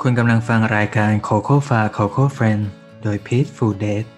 [0.00, 2.62] คุณกำลังฟังรายการ Coco f a Coco Friend
[3.02, 4.08] โดย Pete Food Date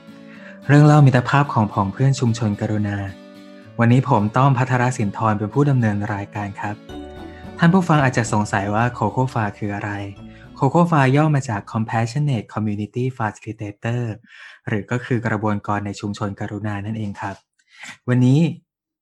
[0.68, 2.96] เรื่องเล่ามิตรภาพของผองเพื่อนชุมชนกรุณา
[3.80, 6.76] วันนี้ผมต้อมพัทรสินทรเป็นผู้ดำเนินรายการครับ
[7.58, 9.90] ท่านผู้ฟังอาจจะสงสัยว่า Coco f a คืออะไร
[10.58, 14.02] Coco f a ย่อมาจาก Compassionate Community Facilitator
[14.68, 17.36] หรือก็คือกระบวนการในชุมชนกรุณานั่นเองครับ
[18.08, 18.40] วันนี้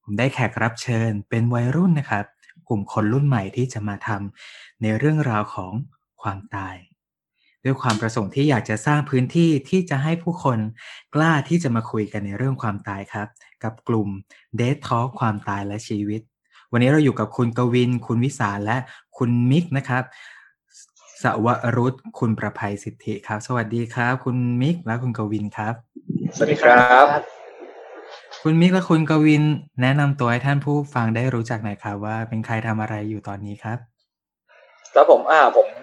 [0.03, 2.25] ผมได้แขกรับเชิญเป็นวัยรุ่นนะครับ
[2.69, 5.73] กลุ่มคนรุ่นใหม่ที่จะมาทำในเรื่องราวของ
[6.23, 6.75] ความตาย
[7.63, 10.59] ด้วยความประสงค์ที่อยากจะสร้างพื้นที่ที่จะให้ผู้คน
[11.15, 13.27] กล้าที่จะมาคุยกันในเรื่องความตายครับ
[13.63, 14.09] กับกลุ่ม
[14.59, 16.21] d a t Talk ความตายและชีวิต
[16.71, 18.77] วันนี้เราอยู่กับคุณกวิน คุณวิสาและ
[19.17, 20.03] คุณมิกนะครับ
[21.23, 25.73] สวรุษคุณประภัยสิทธิครับ สวัสดีครับ คุณมิกและคุณกวินครับ
[26.35, 27.05] สวัสดีครับ
[28.43, 29.43] คุณมิกและคุณกวิน
[29.81, 33.77] แนะนำตัวให้ท่านผู้ฟังได้รู้จักหน่อยครับว่าเป็นใครทำอะไรอยู่ตอนนี้ครับ
[34.93, 35.77] ครับผมอ่าผมผ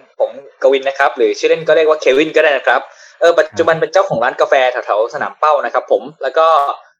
[0.63, 2.81] กวินนะครับ หรือชื่อเล่นก็เรียกว่าเควินก็ได้นะครับ
[3.21, 6.47] เออปัจจุบันเป็นเจ้าของร้านกาแฟแถวๆสนามเป้านะครับ ผมแล้วก็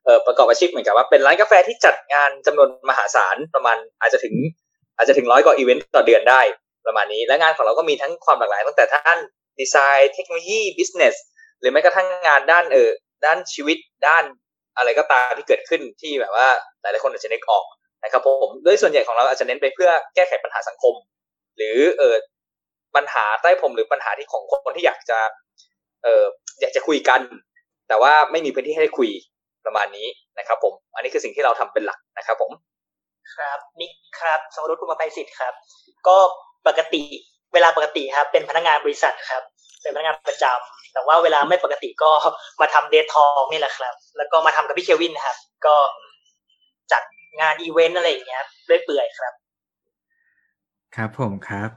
[0.06, 4.36] เออประกอบอาชีพเหมือนกับว่าเป็นร้านกาแฟที่จัดงานจำนวนมหาศาลประมาณอาจจะถึง
[4.98, 6.42] อาจจะถึงร้อยกว่าอีเวนต์ต่อเดือนได้
[6.88, 9.18] ประมาณนี้ และงานของเราก็มีทั้งความหลากหลายตั้งแต่ด้าน
[9.59, 11.16] ดีไซน์เทคโนโลยี business
[11.59, 12.90] หรือแม้กระทั่งงานด้านเออ
[13.25, 14.23] ด้านชีวิตด้าน
[14.78, 16.48] อะไรก็ตามที่เกิดขึ้นที่แบบว่า
[16.81, 17.66] หลายๆคนอาจจะนึกออก
[18.03, 20.94] นะครับผมโดยส่วนใหญ่ของเราอาจจะเน้นไปเพื่อแก้ไขปัญหาสังคม
[21.58, 22.16] หรือเออ
[22.95, 25.20] ปัญหาใต้ผมหรือปัญหาที่ของคนที่อยากจะ
[26.03, 26.23] เออ
[26.61, 27.22] อยากจะคุยกัน
[27.88, 29.09] แต่ว่าไม่มีพื้นที่ให้คุย
[29.66, 30.08] ประมาณนี้
[30.39, 32.52] นะครับ ผม อันนี้คือสิ่งที่เราทำเป็นหลักนะครับ ผม
[33.36, 35.53] ครับนิกครับสมรุติคุณมาภัยสิทธิ์ครับ
[36.08, 36.17] ก็
[36.67, 37.03] ปกติ
[37.53, 39.44] เวลาปกติครับ เป็นพนักงานบริษัทครับ
[39.81, 42.12] เป็นพนักงานประจำแต่ว่าเวลาไม่ปกติก็
[42.62, 45.75] มาทำเดททองนี่แหละครับ แล้วก็มาทำกับพี่เควินครับ ก็
[46.92, 47.03] จัด
[47.42, 49.34] งานอีเวนต์อะไรอย่างเงี้ยเรื่อยเปื่อยครับ
[50.95, 51.69] ครับผมครับ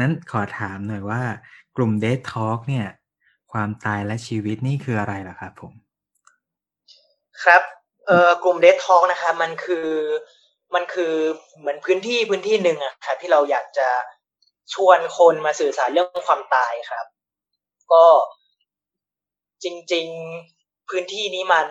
[0.00, 1.22] นั้นขอถามหน่อยว่า
[1.76, 2.86] กลุ่ม d a t Talk เนี่ย
[3.52, 5.72] ความตายและชีวิตนี่คืออะไรล่ะครับผม
[7.44, 7.62] ครับ
[8.06, 9.88] เอ่อกลุ่มเดททองนะครับมันคือ
[10.74, 11.14] มันคือ
[11.58, 13.88] เหมือนพื้นที่พื้นที่หนึ่งอะครับที่เราอยากจะ
[14.74, 17.06] ชวนคนมาสื่อสารเรื่องความตายครับ
[17.92, 18.04] ก็
[19.64, 20.06] จริง
[20.48, 21.66] ๆพื้นที่นี้มัน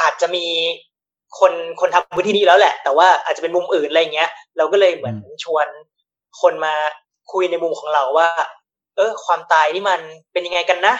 [0.00, 0.46] อาจจะมี
[1.38, 5.66] คนคนทำพื้นที่นี้แล้วแหละ แต่ว่าอาจจะเป็นมุมอื่นอะไรเงี้ย เราก็เลยเหมือนชวน
[6.40, 6.74] คนมา
[7.32, 8.28] คุยในมุมของเราว่า
[8.96, 10.00] เออ ความตายนี่มัน
[10.32, 10.94] เป็นยังไงกันนะ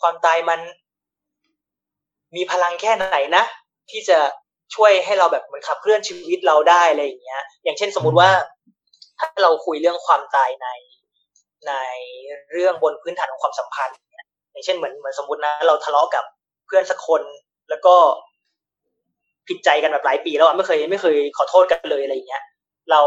[0.00, 0.60] ความตายมัน
[2.36, 3.44] มีพลังแค่ไหนนะ
[3.90, 4.18] ที่จะ
[4.74, 8.30] ช่วยให้เราแบบมือนขับเคลื่อนชีวิตเราได้อะไรอย่างเงี้ย อย่างเช่นสมมุติว่า
[9.18, 10.68] ถ้าเราคุยเรื่องความตายใน
[11.68, 11.72] ใน
[12.52, 13.96] เรื่องบนพื้นฐานของความสัมพันธ์
[14.52, 16.24] อย่างเช่นเหมือนเหมือนสมมตินะ เราทะเลาะกับ
[16.66, 17.22] เพื่อนสักคน
[17.70, 17.94] แล้วก็
[19.48, 22.42] ผิดใจกันแบบหลายปีแล้วไม่เคยไม่เคยขอโทษกันเลยอะไรอย่างเงี้ย
[22.90, 23.00] เรา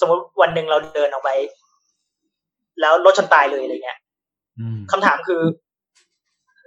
[0.00, 1.30] สมมติวันหนึ่งเราเดินออกไป
[2.80, 3.98] แล้วรถชนตายเลยอะไรเงี้ย
[4.90, 5.42] คำถามคือ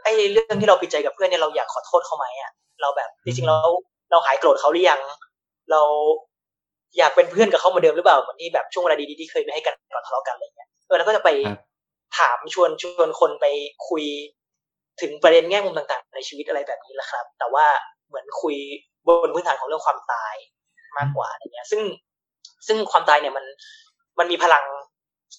[0.04, 2.52] ไอ้เรื่องที่เราผิดใจกับเพื่อนเนี่ยเราอยากขอโทษเขาไหมอะ
[2.82, 3.58] เราแบบจริงๆเรา
[4.12, 5.00] เราหายโกรธเขาหรือยัง
[5.72, 5.82] เรา
[6.98, 11.30] อยากเป็นเพื่อนกับเขาเหมือนเดิมหรือเปล่าเหมือนที่แบบช่วงเวลาดีๆที่เคยไปให้กันก่อนทะเลาะกันอะไรเงี้ยเออแล้วก็จะไป
[12.18, 13.46] ถามชวนชวนคนไป
[13.90, 14.04] คุย
[15.02, 17.66] ถึงประเด็นแง่มุมต่าง ๆ ในชีวิตอะไรแบบนี้แหละครับ แต่ว่า
[18.08, 18.56] เหมือนคุย
[19.08, 20.36] บนพื้นฐานของเรื่องความตาย
[20.98, 21.82] มากกว่าอะไรเงี้ย ซึ่ง
[22.68, 23.46] ซึ่งความตายเนี่ยมัน
[24.20, 24.64] มันมีพลัง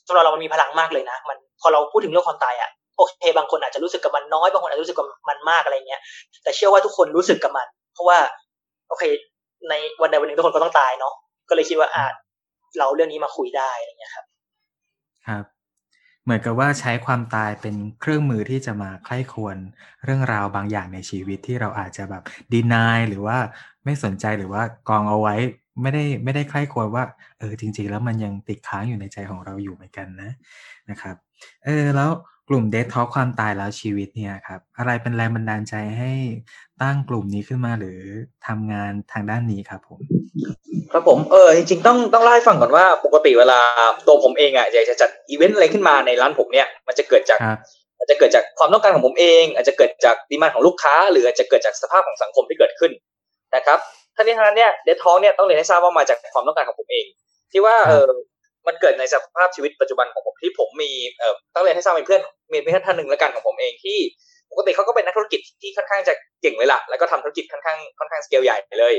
[0.07, 6.01] สำหรับเรามันมีพลังมากเลยนะ มันพอเราพูดถึงเรื่องความตายอะโอเค บางคนอาจจะรู้สึกกับมันน้อยบางคนอาจจะรู้สึกกับมันมากอะไรเงี้ย
[6.43, 8.19] แต่เชื่อว่าทุกคนรู้สึกกับมัน เพราะว่า
[8.89, 9.05] โอเค
[9.69, 11.15] ในวันใดวันหนึ่งทุกคนก็ต้องตายเนาะ
[11.49, 12.15] ก็เลยคิดว่าอาจ
[12.79, 14.25] เราเรื่องนี้มาคุยได้อะไรเงี้ยครับ
[15.27, 15.45] ครับ
[16.25, 19.57] เหมือนกับว่าใช้ความตายเป็นเครื่องมือที่จะมาใคร่ควร
[20.05, 23.39] เรื่องราวบางอย่างในชีวิตที่เราอาจจะแบบดีนายหรือว่า
[23.85, 25.35] ไม่สนใจหรือว่ากองเอาไว้
[25.83, 27.05] ไม่ได้ไม่ได้ใคร่ครวญว่า
[27.39, 30.31] เออจริง ๆ แล้วมันยังติดค้างอยู่ในใจของเราอยู่เหมือนกันนะ
[30.91, 31.17] นะครับ
[31.65, 32.11] เออแล้ว
[32.49, 36.13] กลุ่มเดททอความตายแล้วชีวิตเนี่ยครับอะไรเป็นแรงบันดาลใจให้
[36.83, 37.99] ตั้งกลุ่มนี้ขึ้นมาหรือ
[38.47, 40.01] ทำงานทางด้านนี้ครับผม
[40.93, 43.61] ครับผมเออจริงๆต้องต้องเล่าให้ฟังก่อนว่าปกติเวลา
[44.07, 47.39] ตัวผมเองอะอยากจะจัดอีเวนต์อะไรขึ้นมาในร้านผมเนี่ยมันจะเกิดจาก
[47.97, 52.93] อาจจะเกิดจากความต้องการของผมเอง อาจจะเกิดจาก demand ของลูกค้า หรืออาจจะเกิดจากสภาพของสังคมที่เกิดขึ้น
[53.57, 53.79] นะครับ
[54.19, 57.07] ทั้งนี้ทั้งนั้นเนี่ยเดทท้องเนี่ยต้องเรียนให้ทราบว่ามาจากความต้องการของผมเอง
[57.53, 58.05] ที่ว่าเออ
[58.67, 62.21] มันเกิดในสภาพชีวิตปัจจุบันของผมที่ผมมีเอ่อต้องเรียนให้ทราบเป็นเพื่อน
[62.53, 63.99] มีเพื่อนท่านหนึ่งแล้วกันของผมเองที่
[64.51, 68.95] ปกติเขาก็เป็นนักธุรกิจที่ค่อนข้างจะเก่งเลยล่ะ แล้วก็ทำธุรกิจค่อนข้างค่อนข้างสเกลใหญ่เลย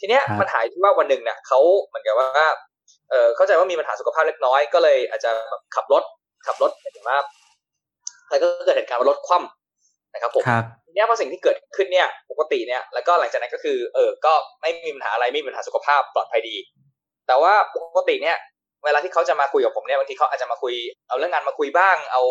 [0.00, 2.28] ทีเนี้ยมันหายที่ว่าวันหนึ่งเนี่ยเขาเหมือนกับว่า
[3.10, 6.02] เออเข้าใจว่ามีปัญหาสุขภาพเล็กน้อย ก็เลยอาจจะแบบขับรถ
[6.46, 7.18] ขับรถหมายถึงว่า
[8.30, 10.44] แล้วก็เกิดเหตุการณ์ว่ารถคว่ำนะครับผม
[10.88, 16.56] ทีนี้พอสิ่งที่เกิดขึ้นเนี่ยปกติเนี่ยแล้วก็หลังจากนั้นก็คือ เออก็ไม่มีปัญหาอะไรไม่มีปัญหาสุขภาพปลอดภัยดี
[17.26, 18.36] แต่ว่าปกติเนี่ย
[18.84, 20.74] เวลาที่เขาจะมาคุยกับผมเนี่ยบางทีเขาอาจจะมาคุย
[21.08, 22.22] เอาเรื่องงานมาคุยบ้าง เอา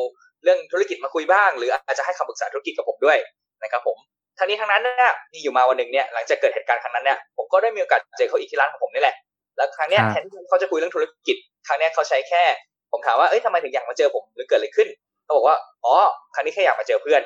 [0.44, 3.18] เรื่องธุรกิจมาคุยบ้าง หรืออาจจะให้คำปรึกษาธุรกิจกับผมด้วย
[3.64, 3.98] นะครับผม
[4.38, 9.16] ทั้งนี้ทั้งนั้นเนี่ยมีอยู่มาวันหนึ่งเนี่ยหลังจากเกิดเหตุการณ์ครั้งนั้นเนี่ยผมก็ได้มีโอกาสเจอเขาอีกที่ร้านของผมนี่แหละ
[9.58, 11.38] แล้วครั้งเนี้ยแทนที่เขาจะคุยเรื่องธุรกิจ
[11.68, 12.44] ครั้งเนี้ยเขาใช้แค่
[12.92, 14.88] ผมถามว่าเอ้ยทำไมถึงอยากมาเจอผมหรือเกิดอะไรขึ้น
[15.24, 15.96] เขาบอกว่าอ๋อ
[16.36, 17.22] ครั้งนี้แค่อยากมาเจอเพื่อน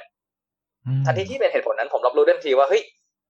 [1.06, 2.84] ทันทีที่เป็นเหตุผลนั้นผมรับรู้ทันทีว่าเฮ้ย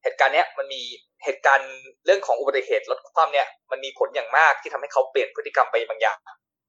[0.03, 0.81] เหตุการณ์เนี้ยมันมี
[1.23, 1.71] เหตุการณ์
[2.05, 6.17] เรื่องของอุบัติเหตุรถคว่ำเนี่ยมันมีผลอย่างมากที่ทำให้เขาเปลี่ยนพฤติกรรมไปบางอย่าง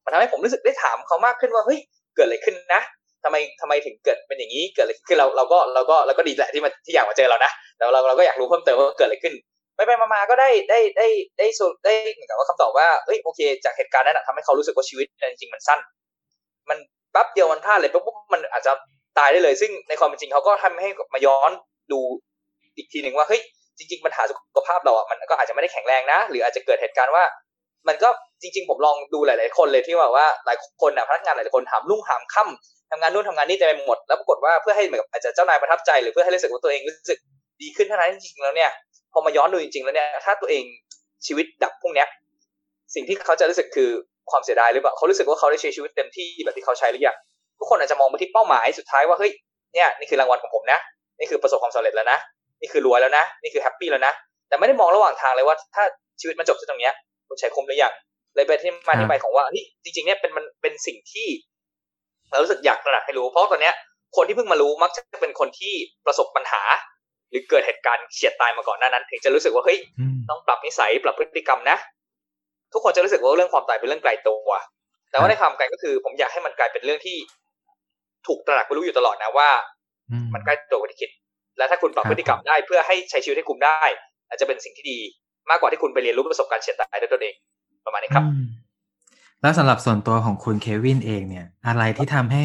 [0.04, 1.78] มันทำให้ผมรู้สึกได้ถามเขามากขึ้นว่าเฮ้ย
[2.16, 2.82] เกิดอะไรขึ้นนะ
[3.24, 9.34] ทำไมทำไมถึงเกิดเป็นอย่างนี้เกิดอะไรคือเราเราก็เราก็เราก็ดีแหละที่มาที่อยากมาเจอเรานะแต่เราเราก็อยากรู้เพิ่มเติมว่าเกิดอะไรขึ้น
[9.74, 11.06] ไปไปมาก็ได้ได้ได้
[11.38, 15.78] ได้สุดได้เหมือนกับว่าคำตอบว่าเอ้ยโอเค จากเหตุการณ์นั้นทำให้เขารู้สึกว่าชีวิตจริงๆมันสั้น
[16.68, 16.78] มัน
[17.12, 18.72] แป๊บเดียวมันพลาดเลยปุ๊บมันอาจจะ
[19.18, 21.50] ตายได้เลย ซึ่งในความเป็นจริงเขาก็ทำให้มาย้อน
[21.92, 22.00] ดู
[22.76, 23.40] อีกทีหนึ่งว่าเฮ้ย
[23.78, 27.24] จริง ๆ ปัญหาสุขภาพเราอะมันก็อาจจะไม่ได้แข็งแรงนะ หรืออาจจะเกิดเหตุการณ์ว่า
[27.88, 28.08] มันก็
[28.42, 37.18] จริง ๆ ผมลองดูหลาย ๆ คนเลยที่ว่าว่าหลายคนนะพนักงานหลายคนถามลุ่งถามค่ำทำงานนู่นทำงานนี่เต็มไปหมดแล้วปรากฏว่าเพื่อให้เหมือนกับอาจจะเจ้านายประทับใจหรือเพื่อให้รู้สึกว่าตัวเองรู้สึก
[37.62, 38.70] ดีขึ้นเท่านั้นจริงๆแล้วเนี่ย
[39.12, 40.64] พอมาย้อนดูจริงๆแล้วเนี่ยถ้าตัวเอง
[41.26, 42.08] ชีวิตดับพวกเนี้ย
[42.94, 43.90] สิ่งที่เขาจะรู้สึกคือ
[44.30, 47.16] ความเสียดายหรือเปล่าเขารู้สึกว่าเขาได้ใช้ชีวิตเต็มที่แบบที่เขาใช้หรือยัง
[47.62, 49.32] ทุกคนอาจจะมองไปที่เป้าหมายสุดท้ายว่าเฮ้ย
[49.74, 50.78] เนี่ยนี่คือรางวัลของผมนะ
[51.18, 52.18] นี่คือประสบความสำเร็จแล้วนะ
[52.60, 54.12] นี่คือรวยแล้วนะ นี่คือแฮปปี้แล้วนะ
[54.48, 55.84] แต่ไม่ได้มองระหว่างทางเลยว่าถ้า
[56.20, 56.94] ชีวิตมันจบที่ตรงเนี้ย
[57.28, 57.92] คุณใช้คุ้มหรือยัง
[58.34, 61.28] เลยเป็นที่มาที่ไปของว่านี่จริง ๆเนี่ยเป็นมันเป็นสิ่งที่
[62.30, 63.74] เรารู้สึกอยากตระหนักให้รู้ เพราะตอนเนี้ย
[64.16, 65.74] คนที่เพิ่งมารู้มักจะเป็นคนที่
[66.06, 66.62] ประสบปัญหา
[67.30, 69.78] หรือเกิดเหตุการณ์เฉียดตายมาก่อนหน้านั้น ถึงจะรู้สึกว่าเฮ้ย
[70.30, 71.76] ต้องปรับนิสัยปรับพฤติกรรมนะ
[72.72, 74.50] ทุกคนจะรู้สึกว่าเรื่องความตายเป็นเรื่องไกลตัว
[75.10, 77.16] แต่ว่าในความไกลก็คือ ผมอยากให้มันกลายเป็นเรื่องที่
[78.26, 79.48] ถูกตระหนักรู้อยู่ตลอดนะว่า
[80.34, 81.10] มันใกล้ตัวกว่าที่คิด
[81.58, 83.82] และถ้าคุณปรับพฤติกรรมได้เพื่อให้ใช้ชีวิตให้คุ้มได้
[84.28, 84.98] อาจจะเป็นสิ่งที่ดี
[85.50, 87.34] มากกว่าที่คุณไปเรียนรู้ประสบการณ์เฉียดตายด้วยตัวเอง
[87.86, 88.24] ประมาณนี้ครับ
[89.42, 92.42] แล้วสำหรับส่วนตัวของคุณเควินเองเนี่ย อะไรที่ทำให้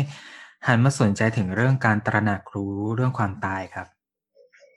[0.68, 3.88] หันมาสนใจถึงเรื่องการตระหนักรู้เรื่องความตายครับ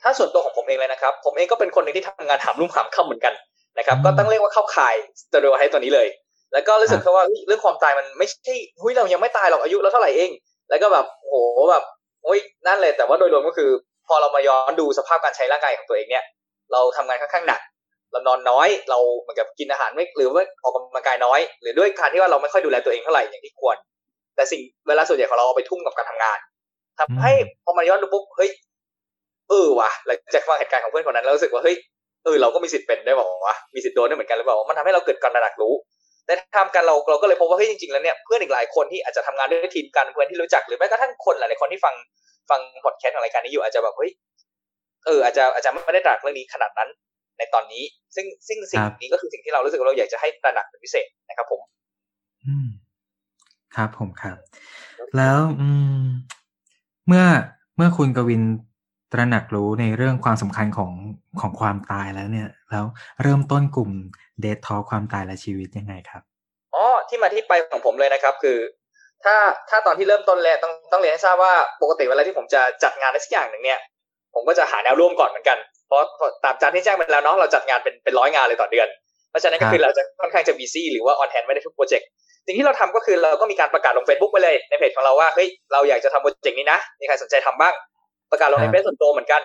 [0.03, 3.35] ถ้าส่วนตัวของผมเองเลยนะครับ ผมเองก็เป็นคนหนึ่งที่ทำงานถามรุ่มขามค่ำเหมือนกัน
[3.79, 6.09] นะครับ ก็ต้องเรียกว่าเข้าข่ายสเตอริโอไทป์ตัวนี้เลย
[6.53, 10.31] แล้วก็รู้สึกว่าเรื่องความตายมันไม่ใช่หุยเรายังไม่ตายหรอกอายุเราเท่าไหร่เอง
[10.71, 11.35] แล้วก็แบบโห
[11.71, 11.85] แบบ
[12.25, 13.71] โอ้ยนั่นเลยแต่ว่าโดยรวมก็คือ
[14.07, 16.25] พอเรามาย้อนดูสภาพการใช้ร่างกายของตัวเองเนี่ย
[16.73, 17.61] เราทำงานค่อนข้างหนัก
[18.13, 23.77] เรานอนน้อย เราเหมือนกับกินอาหารไม่หรือว่าออกกำลังกายน้อย หรือด้วยการที่ว่าเราไม่ค่อยดูแลตัวเองเท่าไหร่อย่างที่ควร
[24.37, 26.39] แต่สิ่งเวลาส่วนใหญ่ของเราเอาไปทุ่มกับการทำงาน
[27.01, 27.33] ทำให้
[27.65, 28.51] พอมาย้อนดูปุ๊บเฮ้ย
[29.49, 31.77] เออว่ะหลังจากฟังเหตุการณ์ของเพื่อนคนนั้นเรารู้สึกว่าเฮ้ย
[32.25, 35.75] เออเราก็มีสิทธิ์เป็นได้บอกว่ามีสิทธิ์โดนได้เหมือนกันหรือเปล่ามันทำให้เราเกิดการระดักรู้
[36.27, 41.95] แต่ทำกันเราเราก็เลยพบว่าเฮ้ยจริงๆแล้วเนี่ยเพื่อนอีกหลายคนที่อาจจะทำงานด้วยทีมกันเพื่อนที่รู้จักหรือแม้กระทั่งคนหลายๆคนที่ฟัง
[42.51, 44.11] ฟังพอดแคสต์ของรายการนี้อยู่อาจจะแบบเฮ้ย
[45.07, 46.89] เอออาจจะอาจจะไม่ได้ตรักเรื่องนี้ขนาดนั้น
[47.39, 47.83] ในตอนนี้
[48.15, 51.61] ซึ่งซึ่งสิ่งนี้ก็คือสิ่งที่เรารู้สึกว่าเราอยากจะให้ตระหนักเป็นพิเศษนะครับ ผม
[52.47, 52.69] อืม
[53.77, 54.37] ครับผมครับ
[55.17, 55.69] แล้วอื
[56.03, 56.05] ม
[57.07, 57.25] เมื่อ
[57.77, 58.43] เมื่อคุณกวิน
[59.13, 60.93] ตระหนักรู้ในเรื่องความสำคัญของ
[61.41, 62.85] ของความตายแล้วเนี่ย แล้ว
[63.23, 63.91] เริ่มต้นกลุ่ม
[64.41, 66.23] เดททอความตายและชีวิตยังไงครับ
[66.75, 68.59] อ๋อที่มาที่ไปของผมเลยนะครับ คือ
[69.25, 69.37] ถ้า
[69.71, 71.53] ถ้าตอนที่เริ่มต้นแรกต้องต้องเรียนให้ทราบว่า
[71.83, 73.79] ปกติเวลาที่ผมจะจัดงานอะไรสักอย่างหนึ่งเนี่ย
[74.35, 76.03] ผมก็จะหาแนวร่วมก่อนเหมือนกันเพราะ
[76.45, 78.89] ตามจากที่แจ้งไปแล้วเนาะเราจัดงานเป็นเป็นร้อยงานเลยต่อเดือน
[79.31, 82.09] เพราะฉะนั้นก็คือเราจะค่อนข้างจะ busy หรือว่า on hand ไม่ได้ทุกโปรเจกต์
[82.47, 87.75] สิ่งที่เราทำก็คือเราก็มีการประกาศลง Facebook ไปเลยในเพจของเราว่าเฮ้ยเราอยากจะทำโปรเจกต์นี้นะมีใครสนใจทำบ้าง
[88.31, 89.43] ประกาศลงในเฟซส่วนตัวเหมือนกัน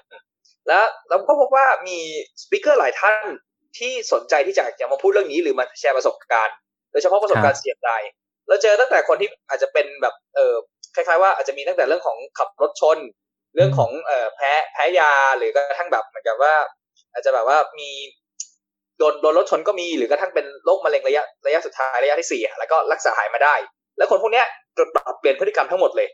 [0.68, 1.98] แล้วเราก็พบว่ามี
[2.42, 3.26] speaker หลายท่าน
[3.78, 6.56] ที่สนใจที่จะอยากมาพูดเรื่องนี้หรือมาแชร์ประสบการณ์
[6.92, 8.02] โดยเฉพาะประสบการณ์เสี่ยงตาย
[8.48, 10.56] เราเจอตั้งแต่คนที่อาจจะเป็นแบบเออ
[10.96, 12.98] คล้ายๆ ว่าอาจจะมีตั้งแต่เรื่องของขับรถชน
[13.56, 16.54] เรื่องของเอ่อแพ้แพ้ยาหรือกระทั่งแบบเหมือนกับว่า
[17.14, 17.90] อาจจะแบบว่ามี
[18.98, 23.56] โดนโดนรถชนก็มีหรือกระทั่งเป็นโรคมะเร็งระยะระยะสุดท้ายระยะที่สี่แล้วก็รักษาหายมาได้
[23.98, 24.44] แล้วคนพวกนี้
[24.96, 26.08] ปรับเปลี่ยนพฤติกรรมทั้งหมดเลย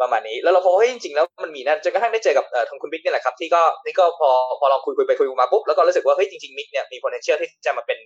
[0.00, 7.98] ประมาณนี้ แล้วเราพบว่าจริงๆแล้วมันมีนั่นจนกระทั่งได้เจอกับทางคุณบิ๊กนี่แหละครับที่ก็นี่ก็พอพอลองคุยคุยไปคุยมาปุ๊บแล้วก็รู้สึกว่าเฮ้ยจริงๆมิกเนี่ยมี potential ที่จะมาเป็น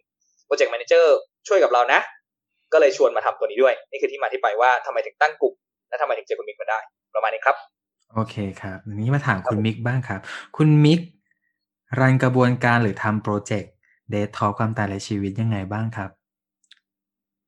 [0.47, 1.17] project manager
[1.49, 2.01] ช่วยกับเรานะ
[2.73, 5.55] ก็เลยชวนมาทำตัวนี้ด้วย นี่คือที่มาที่ไปว่าทำไมถึงตั้งกลุ่ม
[5.89, 6.79] และทำไมถึงเจอคุณมิกมาได้
[7.15, 7.57] ประมาณนี้ครับ
[8.15, 10.21] โอเคครับทีนี้มาถามคุณมิกบ้างครับ
[10.57, 11.01] คุณมิก
[12.01, 13.73] run กระบวนการหรือทำโปรเจกต์
[14.11, 16.11] เดททอความตายและชีวิตยังไงบ้างครับ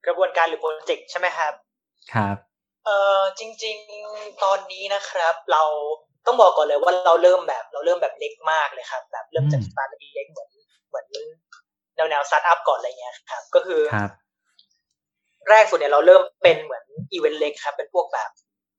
[0.06, 1.52] กระบวนการหรือโปรเจกต์ใช่ไหมครับ
[2.14, 3.76] ครับเออจริง
[4.10, 5.62] ๆ ตอนนี้นะครับ เรา
[6.26, 10.48] ต้องบอกก่อนเลยว่าเราเริ่มแบบ เราเริ่มแบบเล็กมากเลยครับ แบบเริ่มจากสตาร์ทเล็กเหมือน
[10.88, 11.06] เหมือน
[11.96, 14.10] แนวแนวสตาร์ทอัพก่อนอะไรเงี้ยครับ ก็คือครับ
[15.48, 18.30] แรกสุดเนี่ยเราเริ่มเป็นเหมือนอีเวนต์เล็กครับ เป็นพวกแบบ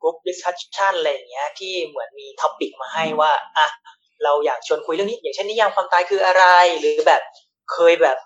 [0.01, 3.67] group discussion อะไรเงี้ย ที่เหมือนมี topic มาให้ว่าอะ
[4.23, 6.45] เราอยากชวนคุยเรื่องนี้ อย่างเช่นนิยามความตายคืออะไร
[6.79, 7.21] หรือแบบ
[7.73, 8.17] เคยแบบ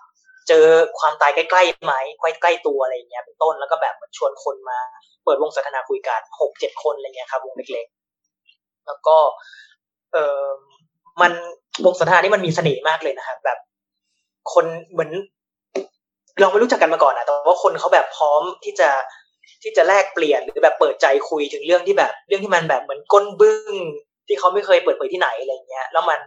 [0.48, 0.66] เจอ
[0.98, 4.78] ความตายใกล้ๆไหมใกล้ๆตัวอะไรเงี้ยเป็นต้นแล้วก็แบบชวนคนมา
[5.24, 9.16] เปิดวงสนทนาคุยกันหกเจ็ดคนอะไรเงี้ยครับวงเล็กๆแล้วก็
[10.12, 10.46] เออ
[11.22, 11.32] มัน
[11.84, 13.58] วงสนทนานี่มันมีเสน่ห์มากเลยนะครับแบบ
[14.52, 15.10] คนเหมือน
[16.40, 18.88] เราไม่รู้จักกันมาก่อนอะแต่ว่าคนเขาแบบพร้อมที่จะ
[19.62, 23.72] ที่จะแลกเปลี่ยนหรือแบบเปิดใจคุยถึงเรื่องที่แบบ เรื่องที่มันแบบเหมือนก้นบึ้ง
[24.26, 26.20] ที่เขาไม่เคยเปิดเผยที่ไหนอะไรเงี้ย แล้วมัน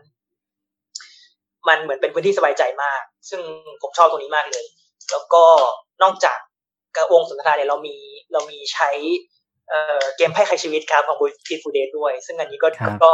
[1.68, 3.42] มันเหมือนเป็นพื้นที่สบายใจมาก ซึ่ง
[3.82, 4.66] ผมชอบตรงนี้มากเลย
[5.12, 5.44] แล้วก็
[6.04, 6.38] นอกจาก
[6.98, 7.96] กระวงสนทนาเนี่ยเรามี
[8.34, 8.90] เรามีใช้
[9.70, 12.68] เอ่อเกมไพ่ไขชีวิตครับของ Peaceful Death ด้วย ซึ่งอันนี้ก็
[13.04, 13.12] ก็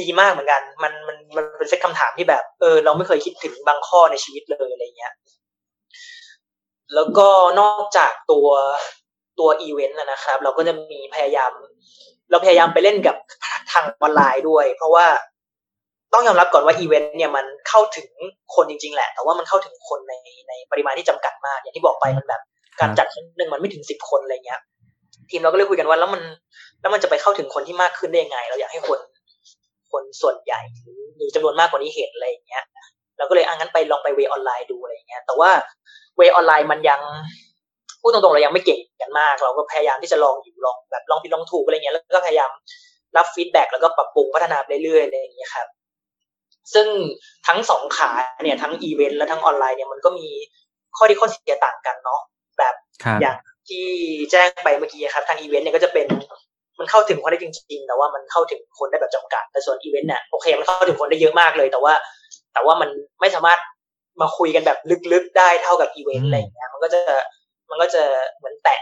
[0.00, 5.12] ดีมากเหมือนกัน มันมันมันเป็นเซตคำถามที่แบบ เออ เราไม่เคยคิดถึงบางข้อในชีวิตเลยอะไรเงี้ย
[6.94, 7.28] แล้วก็
[7.60, 8.48] นอกจากตัว
[9.38, 11.52] ตัวอีเวนต์นะครับ เราก็จะมีพยายาม
[12.30, 13.16] เราพยายามไปเล่นกับ
[13.72, 15.06] ทางออนไลน์ด้วย เพราะว่า
[16.12, 18.08] ต้องยอมรับก่อนว่าอีเวนต์เนี่ยมันเข้าถึง
[18.54, 20.14] คนจริง ๆ แหละ แต่ว่ามันเข้าถึงคนใน
[20.48, 22.42] ในปริมาณที่จำกัดมาก อย่างที่บอกไปมันแบบ
[22.80, 24.60] การจัดครั้งหนึ่งมันไม่ถึงสิบคนอะไรเงี้ย
[25.30, 26.22] ทีมเราก็เลยคุยกันว่าแล้วมัน
[26.80, 28.98] แล้วมันจะไปเข้าถึงคนที่มากขึ้นได้ยังไง เราอยากให้คน
[29.92, 32.64] คนส่วนใหญ่หรือมีจำนวนมากกว่านี้เห็นอะไรอย่างเงี้ย
[33.18, 35.50] เราก็เลยอ่างั้นไปลองไป way ออนไลน์ดูอะไรอย่างเงี้ย แต่ว่า
[36.16, 37.00] way ออนไลน์มันยัง
[38.00, 42.50] พูดตรงๆเรายังไม่เก่งกันมาก เราก็พยายามที่จะลองอยู่ลองแบบลองผิดลองถูกอะไรเงี้ยแล้วก็พยายาม
[43.16, 45.66] รับ feedback แล้วก็ปรับปรุงพัฒนาไปเรื่อยๆอะไรอย่างเงี้ยครับ
[46.74, 46.86] ซึ่ง
[47.46, 48.10] ทั้งสองขา
[48.44, 50.28] เนี่ยทั้งอีเวนต์และทั้งออนไลน์เนี่ยมันก็มี
[50.96, 52.20] ข้อดีข้อเสียต่างกันเนาะ
[52.58, 52.74] แบบ
[53.20, 53.36] อย่าง
[53.68, 53.86] ที่
[54.30, 56.06] แจ้งไปเมื่อกี้ครับทางอีเวนต์เนี่ยก็จะเป็น
[56.78, 61.92] มันเข้าถึงคนได้จริง ๆ แต่ว่ามันเข้าถึงคนได้แบบจำกัด แต่ส่วนอีเวนต์เนี่ยโอเคมันเข้าถึงคนได้เยอะมากเลย แต่ว่า
[62.52, 62.90] แต่ว่ามัน
[63.20, 63.58] ไม่สามารถ
[64.20, 64.78] มาคุยกันแบบ
[65.12, 67.00] ลึกๆได้เท่ากับอีเวนต์อะไรเงี้ยมันก็จะ
[67.70, 68.02] มันก็จะ
[68.38, 68.80] เหมือนแตะ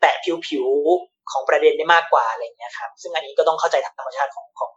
[0.00, 0.14] แตะ
[0.46, 4.70] ผิวๆของประเด็นได้มากกว่าอะไรเงี้ยครับซึ่งอันนี้ก็ต้องเข้าใจธรรมชาติของของ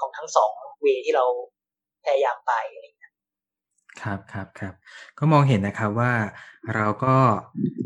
[0.00, 0.50] ของทั้งสอง
[0.80, 1.24] way ที่เรา
[2.04, 3.12] พยายามไปอะไรเงี้ย
[4.02, 4.74] ครับครับครับ
[5.18, 6.12] ก็มองเห็นนะครับว่า
[6.74, 7.16] เราก็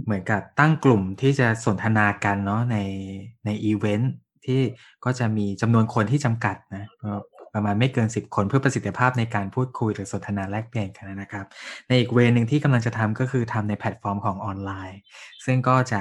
[0.05, 2.79] เหมือนกับตั้งกลุ่มที่จะสนทนากันเนาะใน
[3.45, 4.13] ในอีเวนต์
[4.45, 4.61] ที่
[5.05, 6.85] ก็จะมีจำนวนคนที่จำกัดนะ
[7.55, 11.47] ประมาณไม่เกิน 10 คนเพื่อประสิทธิภาพในการพูดคุยหรือสนทนาแลกเปลี่ยนกันนะครับ
[11.89, 14.99] ในอีก way นึงที่กำลังจะทำก็คือทำในแพลตฟอร์มของออนไลน์
[15.45, 16.01] ซึ่งก็จะ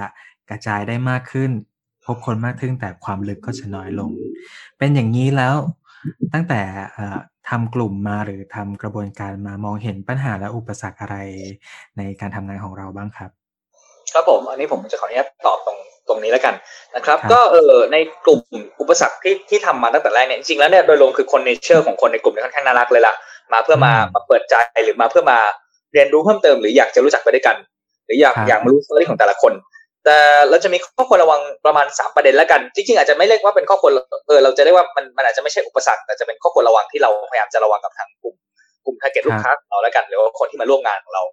[0.50, 1.51] กระจายได้มากขึ้น
[2.05, 4.12] พบคนมากขึ้นแต่ความลึกก็จะน้อยลง
[4.77, 5.55] เป็นอย่างนี้แล้ว
[6.34, 6.62] ตั้งแต่
[7.50, 11.16] ทำกลุ่มมาหรือทำกระบวนการมามองเห็นปัญหาและอุปสรรคอะไร
[11.98, 13.32] ในการทำงานของเราบ้างครับ
[14.14, 16.56] ครับผมอันนี้ผมจะขออนุญาตตอบตรงตรงนี้แล้วกัน
[16.96, 18.40] นะครับ ก็เออในกลุ่ม
[18.80, 23.14] อุปสรรคที่ที่ทำมาตั้งแต่แรกเนี่ยจริงๆแล้วเนี่ยโดยรวมคือคนเนเจอร์ของคนในกลุ่มเนี่ยค่อนข้างน่ารักเลยล่ะ
[23.54, 25.38] มาเพื่อมามาเปิดใจหรือมาเพื่อมา
[25.94, 27.56] เรียนรู้เพิ่มเติมหรืออยากจะรู้จักไปด้วยกัน
[28.06, 29.54] หรืออยากอยากมารู้ story ของแต่ละคน
[30.06, 30.18] แต่
[30.50, 33.92] เราจะมีข้อควรระวังประมาณ 3 ประเด็นแล้วกัน จริงๆอาจจะไม่เรียกว่าเป็นข้อควร
[34.28, 38.36] เออเราจะเรียกว่ามันมันอาจจะไม่ใช่อุปสรรคแต่จะเป็นข้อควรระวังที่เราพยายามจะระวังกับทางกลุ่ม
[38.86, 41.24] กลุ่ม target ลูกค้าของเราแล้วกันหรือว่าคนที่มาร่วมงานของเรา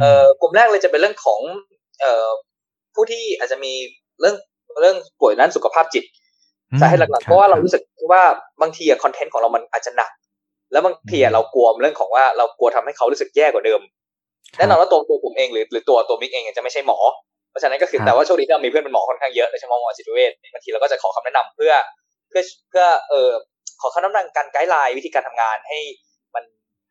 [0.00, 1.40] เออกลุ่มแรกเลยจะเป็นเรื่องของ
[2.00, 2.28] เอ่อ
[2.94, 3.72] ผู้ที่อาจจะมี
[4.20, 4.36] เรื่อง
[4.80, 6.04] เรื่องป่วยด้านสุขภาพจิต
[6.80, 7.82] สาเหตุหลักๆเพราะว่าเรารู้สึก
[8.12, 8.22] ว่า
[8.60, 10.10] บางทีอะ content ของเรามันอาจจะหนัก
[10.72, 13.80] แล้วบางทีเรากลัวเรื่องของว่าเรากลัวทำให้เขารู้สึกแย่กว่าเดิม
[14.56, 16.98] แน่นอนว่าตัวตัวผมเองหรือหรือตัวตัวมิกเองจะไม่ใช่หมอ
[17.50, 21.72] เพราะฉะนั้นก็คือแต่ว่าโชคดีที่เรามีเพื่อนเป็นหมอค่อนข้างเยอะโดยเฉพาะหมอจิตเวชบางทีเราก็จะขอคำแนะนำเพื่อ
[22.28, 23.30] เพื่อเพื่อเอ่อ
[23.80, 25.78] ขอคำแนะนำการไกด์ไลน์วิธีการทำงานให้
[26.34, 26.44] มัน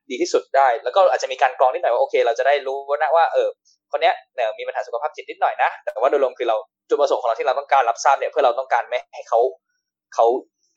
[0.09, 3.47] ดีที่สุดได้ แล้วก็อาจจะมีการกรองนิดหน่อยว่าโอเค เราจะได้รู้นะว่าเออ
[3.91, 6.55] คนเนี้ยเนี่ยมีปัญหาสุขภาพจิตนิดหน่อยนะ แต่ว่าโดยรวมคือเรา
[6.89, 9.39] จุดประสงค์ของเราที่เราต้องการรับทราบเนี่ยเพื่อเราต้องการไม่ให้เขา
[10.15, 10.25] เขา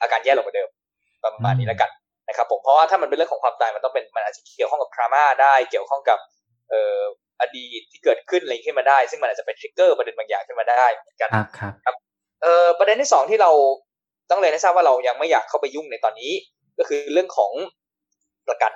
[0.02, 0.68] อาการแย่ลงกว่าเดิม
[1.24, 1.90] ประมาณนี้แล้วกัน
[2.28, 6.18] นะครับผมเพราะว่าถ้ามันเป็นเรื่องของความตายมันต้องเป็นมันอาจจะเกี่ยวข้องกับทรามาได้ เกี่ยวข้องกับ
[6.70, 7.00] เอ่อ
[7.40, 11.46] อดีต ที่เกิดขึ้นอะไรขึ้นมาได้ ซึ่งมันอาจจะเป็นทริกเกอร์ประเด็นบางอย่างขึ้นมาได้เหมือนกันครับ
[11.84, 11.94] ครับ
[12.42, 13.50] เอ่อประเด็นที่สองที่เรา
[14.30, 16.32] ต้องเรียนให้ทราบว่าเรายังไม่อยากเข้าไปยุ่งในตอนนี้
[16.78, 17.52] ก็คือเรื่องของ
[18.48, 18.72] ประกัน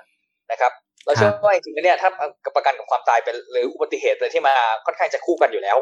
[0.52, 0.72] นะครับ
[1.06, 2.08] เราเชื่อว่าจริงๆเนี่ยถ้า
[2.56, 4.54] ประกันกับความตายเป็นหรืออุบัติเหตุเลยที่มา
[4.86, 5.76] ค่อนข้างจะคู่กันอยู่แล้ว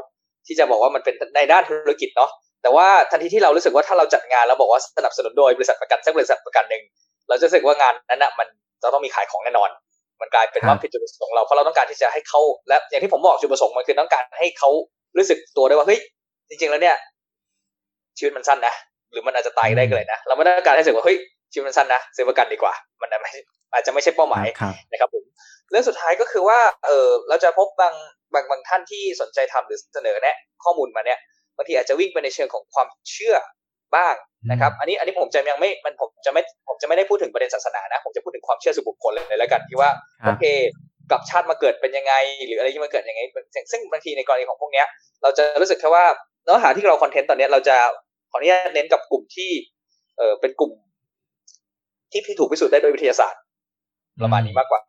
[0.46, 2.30] ที่จะบอกว่ามันเป็นในด้านธุรกิจเนาะ
[2.62, 6.82] แต่ว่าทันทีที่เรารู้สึกว่าถ้าเราจัดงานแล้วบอกว่าสนับสนุนโดยบริษัทประกันสักบริษัทประกันหนึ่ง
[7.28, 8.46] เราจะรู้สึกว่างานนั้นอะมัน
[8.82, 9.70] จะต้องมีขายของแน่นอน
[10.22, 14.70] มันกลายเป็นว่าผิดจุดประสงค์เราเพราะเราต้องการที่จะให้เขาและอย่างที่ผมบอกจุดประสงค์มันคือต้องการให้เขา
[15.16, 16.00] รู้สึกตัวได้ว่าเฮ้ย
[16.48, 16.96] จริง ๆ แล้วเนี่ย
[18.18, 18.74] ชีวิตมันสั้นนะ
[19.10, 21.16] หรือมันอาจจะตายได้เลยนะเราไม่ต้องการให้รู้สึกว่าเฮ้ย
[21.52, 24.46] ชีวิตมันสั้นนะซื้อประกันดีกว่า มันอาจจะไม่ใช่เป้าหมาย
[24.92, 25.24] นะครับผม
[25.70, 27.94] เรื่องสุดท้ายก็คือว่าเออเราจะพบบาง
[28.34, 31.18] บางบางท่านที่สนใจทำหรือเสนอแนะ ข้อมูลมาเนี่ย
[31.56, 33.34] บางทีอาจจะวิ่งไปในเชิงของความเชื่อ
[33.96, 34.14] บ้าง
[34.50, 39.90] นะครับอันนี้อันนี้ผมจะยังไม่มันผมจะไม่ผมจะไม่ได้พูดถึงประเด็นศาสนานะ ผมจะพูดถึงความเชื่อส่วนบุคคลเลยแล้วกันที่ว่า
[40.26, 40.44] โอเค
[41.10, 42.14] กลับชาติมาเกิดเป็นยังไง
[42.46, 43.20] หรืออะไรที่มาเกิดยังไง
[43.72, 44.86] ซึ่งบางทีในกรณีของพวกเนี้ย
[45.22, 46.04] เราจะรู้สึกแค่ว่า
[46.44, 47.76] เนื้อหาที่เราคอนเทนต์ตอนนี้เราจะ
[48.30, 49.50] ขออนุญาตเน้นกับกลุ่มที่
[50.18, 50.72] เออเป็นกลุ่ม
[52.12, 53.40] ที่ถูกพิสูจน์ได้โดยวิทยาศาสตร์
[54.22, 54.80] ประมาณนี้มากกว่า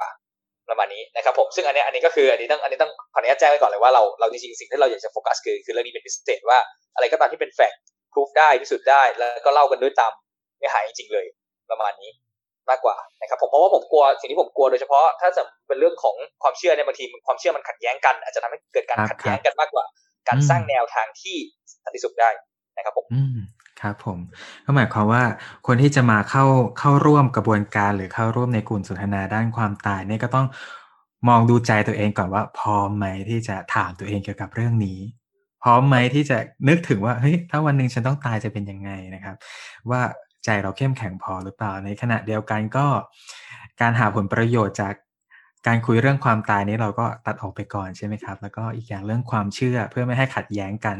[0.69, 6.57] ประมาณนี้นะครับผมซึ่งอันนี้อันนี้ก็คืออันนี้ต้องอันนี้ต้องขออนุญาตแจ้งไว้ก่อนเลยว่าเราเราจริงๆสิ่งที่เราอยากจะโฟกัสคือคือเรื่องนี้เป็นพิเศษว่า
[6.95, 7.79] อะไรก็ตามที่เป็นแฟกต์
[8.13, 10.13] พิสูจได้พิสูจน์ได้ แล้วก็เล่ากันด้วยตาม
[10.58, 11.25] เนื้อหาจริงๆเลย
[11.72, 12.12] ประมาณนี้
[12.70, 19.86] มากกว่านะครับผมเพราะว่าผมกลัวสิ่งที่ผมกลัวโดยเฉพาะ ถ้าจะเป็นเรื่องของความเชื่อในบางทีความเชื่อมันขัดแย้งกัน อาจจะทำให้เกิดการขัดแย้งกันมากกว่า
[20.27, 21.36] การสร้างแนวทางที่
[21.84, 22.29] สันติสุขได้
[22.77, 23.05] นะครับผม
[23.82, 24.17] ครับผม
[24.65, 25.24] ก็หมายความว่า
[25.67, 26.46] คนที่จะมาเข้า
[26.79, 30.48] เข้าร่วมกระบวนการหรือเข้าร่วมในกลุ่มสนทนาด้านความตายเนี่ยก็ต้อง
[31.27, 35.00] มองดูใจตัวเองก่อนว่าพร้อมไหมที่จะถามตัวเองเกี่ยวกับเรื่องนี้
[35.63, 36.38] พร้อมไหมที่จะ
[36.70, 39.36] นึกถึงว่าเฮ้ยถ้าวันหนึ่งฉันต้องตายจะเป็นยังไงนะครับ
[39.89, 40.01] ว่า
[40.46, 42.86] ใจเราเข้มแข็งพอหรือเปล่าในขณะเดียวกันก็
[43.82, 44.93] การหาผลประโยชน์จาก
[45.67, 50.98] การคุยเรื่องความตายนี้เราก็ตัดออกไปก่อนใช่ไหมครับ แล้วก็อีกอย่างเรื่องความเชื่อเพื่อไม่ให้ขัดแย้งกัน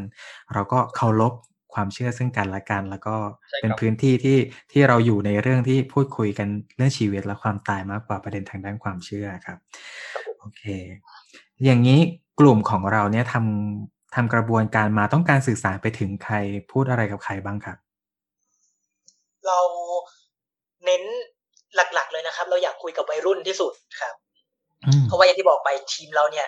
[0.54, 1.34] เราก็เคารพ
[1.74, 3.16] ความเชื่อซึ่งกันและกัน แล้วก็
[3.62, 4.38] เป็นพื้นที่ที่
[4.72, 9.58] ที่เราอยู่ในเรื่องที่พูดคุยกันเรื่องชีวิตและความตายมากกว่าประเด็นทางด้านความเชื่อครับ
[10.40, 10.64] โอเค
[11.66, 12.00] อย่างนี้
[12.40, 16.36] กลุ่มของเราเนี่ยทำ ทำกระบวนการมาต้องการสื่อสารไปถึงใคร
[16.72, 17.78] พูดอะไรกับใครบ้างครับ
[19.48, 19.60] เรา
[20.86, 21.04] เน้น
[21.76, 24.16] หลัก ๆ เลยนะครับ เราอยากคุยกับวัยรุ่นที่สุดครับ
[25.04, 26.48] เพราะว่าอย่างที่บอกไปทีมเราเนี่ย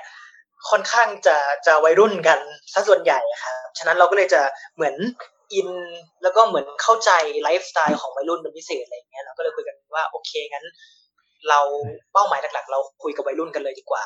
[0.70, 2.40] ค่อนข้างจะจะวัยรุ่นกัน
[2.74, 4.42] ซะส่วนใหญ่ครับฉะนั้นเราก็เลยจะ
[4.76, 4.96] เหมือน
[5.54, 5.70] อิน
[6.24, 10.66] แล้วก็เหมือนเข้าใจไลฟ์สไตล์ของวัยรุ่นเป็นพิเศษอะไรเงี้ยเราก็เลยคุยกันว่าโอเคงั้น
[11.50, 11.60] เรา
[12.14, 14.04] เป้าหมายหลักๆ เราคุยกับวัยรุ่นกันเลยดีกว่า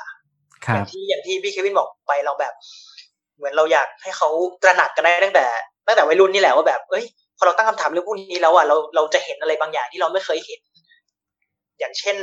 [0.74, 2.54] อย่างที่อย่างที่พี่เควินบอกไปเราแบบ
[3.40, 4.30] เหมือนเราอยากให้เขา
[4.64, 5.46] ตระหนักกันได้ตั้งแต่
[5.88, 7.06] ตั้งแต่วัยรุ่นนี่แหละว่าแบบเอ้ย
[7.38, 10.60] พอเราตั้งคำถามเรื่องพวกนี้แล้วอะเราเราจะเห็นอะไรบางอย่างที่เราไม่เคยเห็น
[11.80, 12.18] อย่างเช่น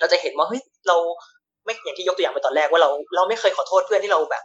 [0.00, 0.96] เราจะเห็นว่าเฮ้ยเรา
[1.64, 4.44] ไม่อย่างที่ยกตัวอย่างไปตอนแรกว่าเราเราไม่เคยขอโทษเพื่อนที่เราแบบ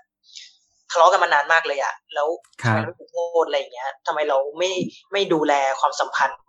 [0.91, 2.27] ทะเลาะกันมานานมากเลยอะแล้ว
[2.61, 4.71] ทำไมไม่ขอโทษอะไรอย่างเงี้ยทำไมเราไม่
[5.11, 6.39] ไม่ดูแลความสัมพันธ์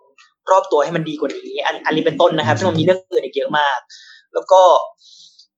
[0.50, 3.79] รอบตัวให้มันดีกว่านี้ อันอันนี้เป็นต้นนะครับซึ่งมันมีเรื่องอื่นอีกเยอะมาก
[4.35, 4.61] แล้วก็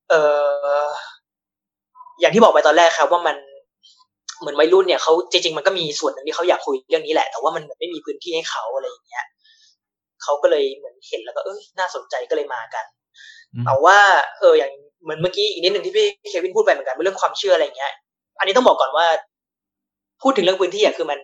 [0.09, 0.13] เอ
[0.83, 0.85] อ
[2.19, 3.37] อย่างที่บอกไปตอนแรกครับ ว่ามัน
[4.39, 9.25] เหมือนวัยรุ่นเนี่ยเขาจริงๆมันก็มีส่วนหนึ่งที่เขาอยากคุยเรื่องนี้แหละ แต่ว่ามันเหมือนไม่มีพื้นที่ให้เขาอะไรอย่างเงี้ย
[10.23, 12.85] เขาก็เลยเหมือนเห็นแล้วก็เอ้ยน่าสนใจก็เลยมากัน
[13.65, 13.97] แต่ว่า
[14.39, 14.71] เอออย่าง
[15.03, 17.93] เหมือนเมื่อกี้อีกนิดหนึ่งที่พี่เควินพูดไปเหมือนกันเรื่องความเชื่ออะไรเงี้ย
[18.39, 19.05] อันนี้ต้องบอกก่อนว่า
[20.21, 21.19] พูดถึงเรื่องพื้นที่อะคือมัน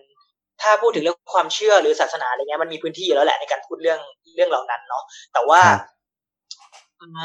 [0.62, 4.00] ถ้าพูดถึงเรื่องความเชื่อหรือศาสนาอะไรเงี้ยมันมีพื้นที่อยู่แล้วแหละในการพูดเรื่อง
[4.36, 5.02] เรื่องเหล่านั้นเนาะ
[5.32, 5.60] แต่ว่า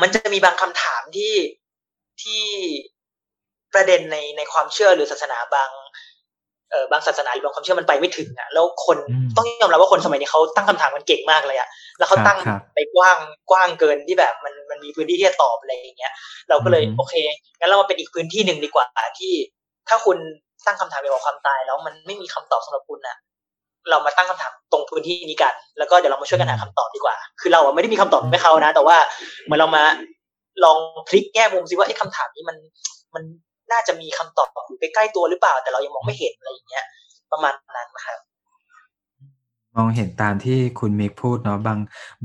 [0.01, 1.36] มันจะมีบางคำถามที่
[2.23, 2.43] ที่
[3.73, 5.69] ประเด็นในในความเชื่อหรือศาสนาบาง
[6.71, 8.97] เออบางศาสนาหรือบางความเชื่อมันไปไม่ถึงอะแล้วคน
[9.38, 12.38] ต้องยอมรับว่าคนสมัยนี้เขาตั้งคำถามมันเก่งมากเลยอะแล้วเขาตั้ง
[12.75, 13.17] ไปกว้าง
[13.51, 16.13] กว้างเกินที่แบบมันมันมีพื้นที่ที่จะตอบอะไรอย่างเงี้ย
[16.49, 17.13] เราก็เลยโอเค
[17.60, 18.88] งั้นเรามาเป็นอีกพื้นที่หนึ่งดีกว่า
[19.19, 19.34] ที่
[19.89, 20.17] ถ้าคุณ
[20.65, 23.17] ตั้งคำถามเกี่ยวกับความตาย แล้วมันไม่มีคำตอบสำหรับคุณอะ
[23.89, 28.97] เรามาตั้งคำถามตรงพื้นที่นี้กัน แล้วก็เดี๋ยวเรามาช่วยกันหาคำตอบดีกว่า คือเราไม่ได้มีคำตอบให้เขานะ แต่ว่า
[29.43, 29.84] เหมือนเรามา
[30.63, 32.57] ลองพลิกแง่มุมซิว่าไอ้คำถามนี้มัน
[33.15, 33.23] มัน
[33.71, 36.86] น่าจะมีคำตอบอยู่ใกล้ๆตัวหรือเปล่า แต่เรายังมองไม่เห็นอะไรอย่างเงี้ย
[37.31, 38.19] ประมาณนั้นครับ
[39.75, 41.79] มองเห็นตามที่คุณมิกพูดเนาะบาง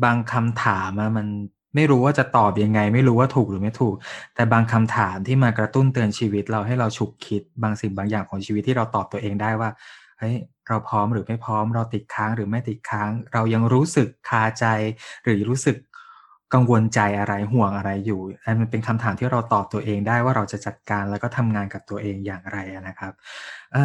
[0.05, 1.27] บางคำถามมัน
[1.75, 3.95] ไม่รู้ว่าจะตอบยังไง ไม่รู้ว่าถูกหรือไม่ถูก
[4.35, 9.71] แต่บางคำถามที่มากระตุ้นเตือนชีวิต เราให้เราฉุกคิดบางสิ่งบางอย่างของชีวิตที่เราตอบตัวเองได้ว่า
[10.19, 10.37] เฮ้ย
[10.69, 14.67] เราพร้อมหรือไม่พร้อม เราติดค้างหรือไม่ติดค้าง เรายังรู้สึกคาใจ
[15.25, 15.77] หรือรู้สึก
[16.55, 23.13] กังวลใจอะไรห่วงอะไรอยู่อันมันเป็นคำถามที่เราตอบตัวเองได้ว่าเราจะจัดการแล้วก็ทำงานกับตัวเองอย่างไรนะครับ
[23.73, 23.77] เ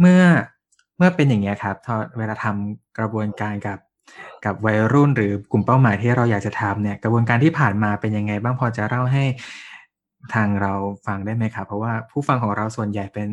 [0.00, 0.22] เมื่อ
[0.96, 1.76] เมื่อเป็นอย่างนี้ครับ
[2.18, 3.78] เวลาทำกระบวนการกับ
[4.44, 9.24] กับวัยรุ่นหรือกลุ่มเป้าหมายที่เราอยากจะทำเนี่ยกระบวนการที่ผ่านมาเป็นยังไง บ้างพอจะเล่าให้
[10.34, 10.72] ทางเรา
[11.06, 13.28] ฟังได้ไหมครับเพราะว่าผู้ฟังของเราส่วนใหญ่เป็น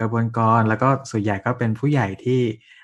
[0.00, 2.40] กระบวนการแล้วก็ส่วนใหญ่ก็เป็นผู้ใหญ่ที่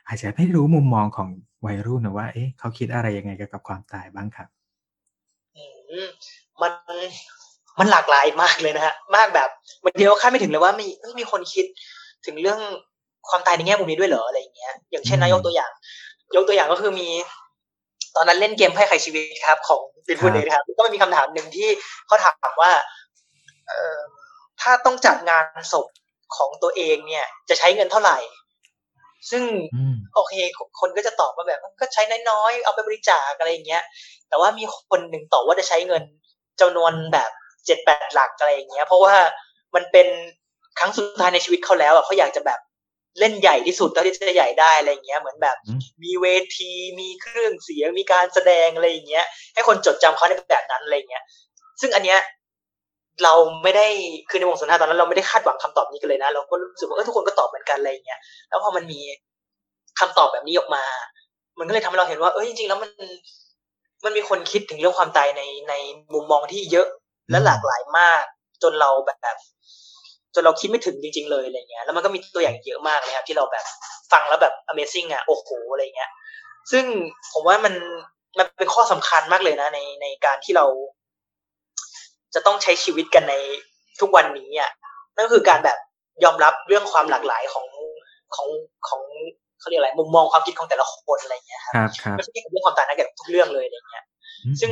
[0.08, 1.28] อาจจะไม่รู้มุมมองของ
[1.66, 4.48] วัยรุ่นนะว่าเอ๊ะเขาคิดอะไรยังไงเกี่ยวกับความตายบ้างครับ
[6.62, 6.72] มัน
[7.78, 9.48] มันหลากหลายมากเลยนะฮะมากแบบ
[9.84, 10.86] บางทีเราคาดไม่ถึงเลยว่ามี
[11.20, 11.66] มีคนคิด
[12.26, 12.60] ถึงเรื่อง
[13.28, 15.70] ความตายในแง่มุมนี้ด้วยเหรออะไรอย่างเงี้ย อย่างเช่นนายกตัวอย่าง
[16.36, 17.08] ยกตัวอย่างก็คือมี
[18.16, 21.68] ตอนนั้นเล่นเกมไพ่ไขชีวิตครับ ของปินพูดเลยครับก็มีคำถามหนึ่งที่
[22.06, 22.72] เขาถามว่า
[23.68, 23.98] เออ
[24.60, 25.86] ถ้าต้องจัดงานศพ
[26.36, 28.18] ของตัวเองเนี่ย จะใช้เงินเท่าไหร่
[29.30, 29.42] ซึ่ง
[30.14, 30.34] โอเค
[30.80, 33.82] คนก็จะตอบมาแบบก็ใช้น้อยๆ เอาไปบริจาคอะไรอย่างเงี้ย
[34.28, 36.02] แต่ว่ามีคนหนึ่งตอบว่าจะใช้เงิน
[36.60, 37.30] จำนวนแบบ
[37.66, 39.14] เจ็ดแปดหลักอะไรอย่างเงี้ย เพราะว่า
[39.74, 40.06] มันเป็น
[40.78, 42.60] ครั้งสุดท้ายในชีวิตเขาแล้วอะเขาอยากจะแบบ
[43.18, 45.56] เล่นใหญ่ที่สุดเท่าที่จะใหญ่ได้อะไรเงี้ย เหมือนแบบ
[46.02, 51.24] มีเวทีมีเครื่องเสียงมีการแสดงอะไรอย่างเงี้ย ให้คนจดจำเขาในแบบนั้นอะไรเงี้ย
[51.80, 52.18] ซึ่งอันเนี้ย
[53.24, 53.86] เราไม่ได้
[54.30, 59.00] คือในวงสนทนาตอนนั้นเราไม่ได้คาดหวังคำตอบนี้กันเลยนะ เราก็รู้สึกว่าเออทุกคนก็ตอบเหมือนกันอะไรเงี้ยแล้วพอมันมี
[60.00, 60.84] คำตอบแบบนี้ออกมา
[61.58, 62.90] มันก็เลยทำให้เราเห็นว่าเออจริงๆแล้วมัน
[64.04, 65.74] มันมีคนคิดถึงเรื่องความตายในใน
[66.14, 66.88] มุมมองที่เยอะ
[67.30, 68.22] และหลากหลายมาก
[68.62, 69.36] จนเราแบบ
[70.34, 73.64] จนเราคิดไม่ถึงจริง ๆ เลยอะไรเงี้ย แล้วมันก็มีตัวอย่างเยอะมากเลยครับที่เราแบบ
[74.12, 76.10] ฟังแล้วแบบ Amazing อะโอ้โหอะไรเงี้ย
[76.70, 76.84] ซึ่ง
[77.32, 77.74] ผมว่ามัน
[78.38, 80.66] มันเป็นข้อสำคัญมากเลยนะในในการที่เรา
[82.34, 83.34] จะต้องใช้ชีวิตกันใน
[84.00, 84.70] ทุกวันนี้อะ
[85.16, 85.78] นั่นก็คือการแบบ
[86.24, 87.66] ยอมรับเรื่องความหลากหลายของ
[88.34, 88.48] ของ
[88.88, 89.02] ของ
[89.60, 91.74] เขาเรียกอะไรมุมมองความคิดของแต่ละคนอะไรเงี้ยครับ
[92.16, 94.04] ไม่ใช่แค่เรื่องความต่างกันกับทุกเรื่องเลยอะไรเงี้ย
[94.60, 94.70] ซึ่ง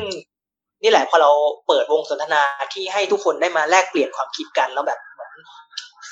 [0.83, 1.31] นี่แหละพอเรา
[1.66, 2.42] เปิดวงสนทนา
[2.73, 5.33] ที่ให้ทุกคนได้มาแลกเปลี่ยนความคิดกันแล้วแบบเหมือน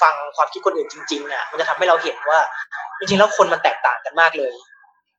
[0.02, 2.38] ฟังความคิดคนอื่นจริงๆอะมันจะทำให้เราเห็นว่า
[2.98, 4.52] จริงๆแล้วคนมันแตกต่างกันมากเลย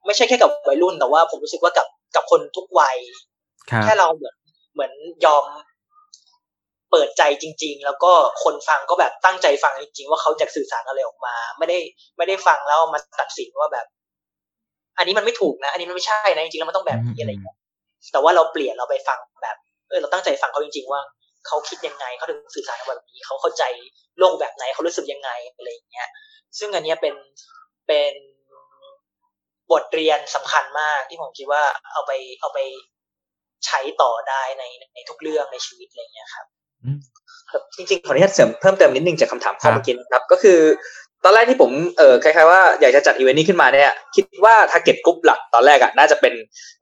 [0.05, 2.97] ไม่ใช่แค่กับวัยรุ่นแต่ว่าผมรู้สึกว่ากับกับคนทุกวัย
[3.83, 4.35] แค่เราเหมือน
[4.73, 4.91] เหมือน
[5.25, 5.43] ยอม
[6.91, 8.11] เปิดใจจริง ๆ แล้วก็
[8.43, 11.77] คนฟังก็แบบตั้งใจฟังจริง ๆ ว่าเขาจะสื่อสารอะไรออกมา ไม่ได้
[12.17, 13.85] ไม่ได้ฟังแล้วมาตัดสินว่าแบบ
[14.97, 17.57] อันนี้มันไม่ถูกนะ อันนี้มันไม่ใช่นะจริงๆแล้วมันต้องแบบนี้อะไรอย่างเงี้ย
[18.11, 19.57] แต่ว่าเราเปลี่ยนเราไปฟังแบบ
[19.89, 21.01] เออเราตั้งใจฟังเขาจริง ๆ ว่า
[21.47, 23.63] เขาคิดยังไงเขาถึงสื่อสารแบบนี้เขาเข้าใจ
[24.19, 26.07] โลกแบบไหนเขารู้สึกยังไงอะไรอย่างเงี้ย
[26.59, 27.15] ซึ่งอันนี้เป็น
[27.87, 28.13] เป็น
[29.71, 32.59] บทเรียนสำคัญมากที่ผมคิดว่าเอาไปเอาไป
[33.65, 36.45] ใช้ต่อได้ในในทุกเรื่องในชีวิตอะไรเงี้ยครับ
[37.75, 40.59] จริงๆขออนุญาตเสริมเพิ่มเติมนิดนึงจากคำถามข้อเมื่อกี้นะครับ ก็คือ
[41.23, 46.33] ตอนแรกที่ผมเออคล้ายๆว่าอยากจะจัดอีเวนต์นี้ขึ้นมาเนี่ยคิดว่า target กลุ่มหลักตอนแรกอะน่าจะเป็น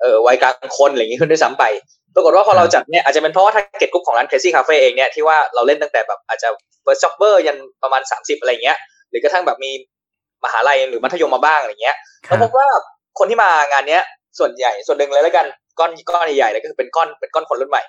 [0.01, 1.63] เออวัยกลางคนอะไรอย่างนี้ขึ้นด้วยซ้ำไป
[2.15, 6.49] ปรากฏว่าพอเราจัดเนี่ยอาจจะเป็นเพราะว่า target กลุ่มของร้าน Crazy Cafe เองเนี่ยที่ว่าเราเล่นตั้งแต่แบบอาจจะ
[6.85, 8.77] first jobber ยันประมาณ 30 อะไรเงี้ย
[9.09, 9.71] หรือกระทั่งแบบมี
[10.45, 12.67] มหาลัยหรือมัธยมมาบ้างอะไรเงี้ยเราพบว่า
[13.19, 14.03] คนที่มางานเนี้ย
[14.39, 15.45] ส่วนใหญ่ส่วนหนึ่งเลยแล้วกัน
[15.79, 17.81] ก้อนก้อนใหญ่ๆเลยก็คือเป็นก้อนเป็นก้อนคนรุ่นใหม่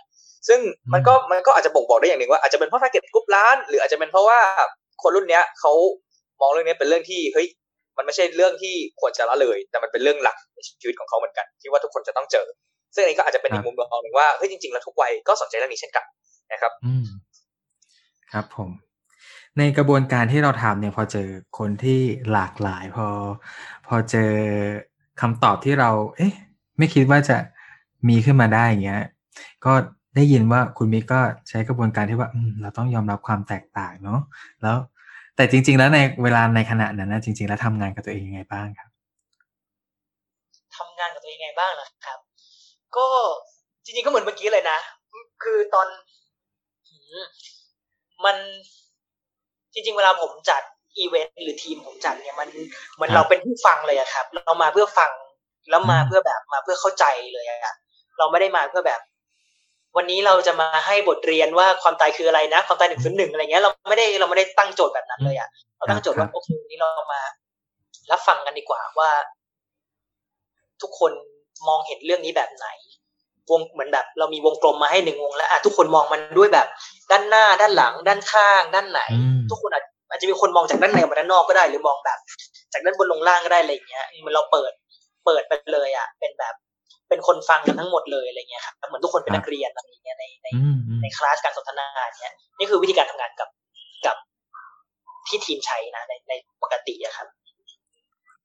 [0.49, 0.61] ซึ่ง
[0.93, 4.39] มันก็มันก็อาจจะบ่งบอกได้อย่างหนึ่งว่าอาจจะเป็นเพราะทาร์เก็ตกลุ่มร้าน หรืออาจจะเป็นเพราะว่า
[5.03, 5.73] คนรุ่นเนี้ยเขา
[6.41, 7.47] มองเรื่องนี้เป็นเรื่องที่เฮ้ย
[7.97, 12.47] มันไม่ใช่เรื่องที่ควรจะละเลย แต่มันเป็นเรื่องหลักในชีวิตของเขาเหมือนกัน ที่ว่าทุกคนจะต้องเจอ
[12.95, 16.05] ซึ่งอันนี้ก็อาจจะเป็นอีกมุมมองหนึ่งว่าเฮ้ยจริงๆแล้วทุกวัยก็สนใจเรื่องนี้เช่นกัน
[16.53, 17.07] นะครับอืม
[18.33, 18.71] ครับผม
[19.59, 22.01] ในกระบวนการที่เราทำเนี่ยพอเจอคนที่
[22.33, 23.07] หลากหลาย พอ
[23.89, 24.31] พอเจอ
[25.21, 26.33] คำตอบที่เรา เอ๊ะ
[26.79, 27.37] ไม่คิดว่าจะ
[28.09, 29.03] มีขึ้นมาได้อย่างเงี้ย
[29.65, 29.73] ก็
[30.19, 32.31] ได้ยินว่าคุณมิกก็ใช้กระบวนการที่ว่า
[32.63, 34.21] เราต้องยอมรับความแตกต่างเนาะ
[34.63, 34.77] แล้ว
[35.37, 38.89] แต่จริง ๆ แล้วในเวลาในขณะนั้นนะจริง ๆ แล้วทำงานกับตัวเองยังไงบ้างครับ
[40.77, 42.19] ทำงานกับตัวเองยังไงบ้างนะครับ
[42.97, 43.07] ก็
[43.85, 44.79] จริงๆก็เหมือนเมื่อกี้เลยนะ
[45.43, 45.87] คือตอน
[48.25, 48.37] มัน
[49.73, 50.63] จริง ๆ เวลาผมจัด
[50.99, 52.49] อีเวนต์หรือทีมผมจัดเนี่ยมัน
[52.95, 55.11] เหมือนเราเป็นผู้ฟังเลยอะครับ เรามาเพื่อฟัง
[55.71, 57.75] แล้วมาเพื่อแบบมาเพื่อเข้าใจเลยอะ
[58.19, 59.01] เราไม่ได้มาเพื่อแบบ
[59.99, 67.21] วันนี้เราจะมาให้บทเรียนว่าความตายคืออะไรนะ ความตายหนึ่งศูนย์หนึ่งอะไรเงี้ยเราไม่ได้เราไม่ได้ตั้งโจทย์แบบนั้นเลยอะเราตั้งโจทย์ว่าโอเคนี้เรามา
[68.11, 69.11] รับฟังกันดีกว่าว่า
[70.83, 71.13] ทุกคน
[71.69, 72.69] มองเห็นเรื่องนี้แบบไหน
[73.51, 76.67] วงเหมือนแบบ เรามีวงกลมมาให้หนึ่งวงแล้วอะทุกคนมองมันด้วยแบบ
[77.11, 79.01] ด้านหน้าด้านหลัง ด้านข้าง ด้านไหน
[79.51, 82.19] ทุกคนอาจอาจจะมีคนมองจากด้านในมาด้านนอกก็ได้ หรือมองแบบ
[82.73, 84.73] จากด้านบนลงล่างก็ได้อะไรเงี้ยมันเราเปิด
[85.27, 86.55] เปิดไปเลยอะ เป็นแบบ
[87.09, 90.49] เป็นคนฟังกันทั้งหมดเลยอะไรเงี้ยครับเหมือนทุกคนเป็นนักเรียนอะไรเงี้ยในใน
[91.03, 91.87] ในคลาสการสนทนา
[92.21, 93.49] เนี้ยนี่คือวิธีการทำงานกับ
[94.07, 94.17] กับ
[95.29, 97.29] ที่ทีมใช้นะในในปกติอะครับ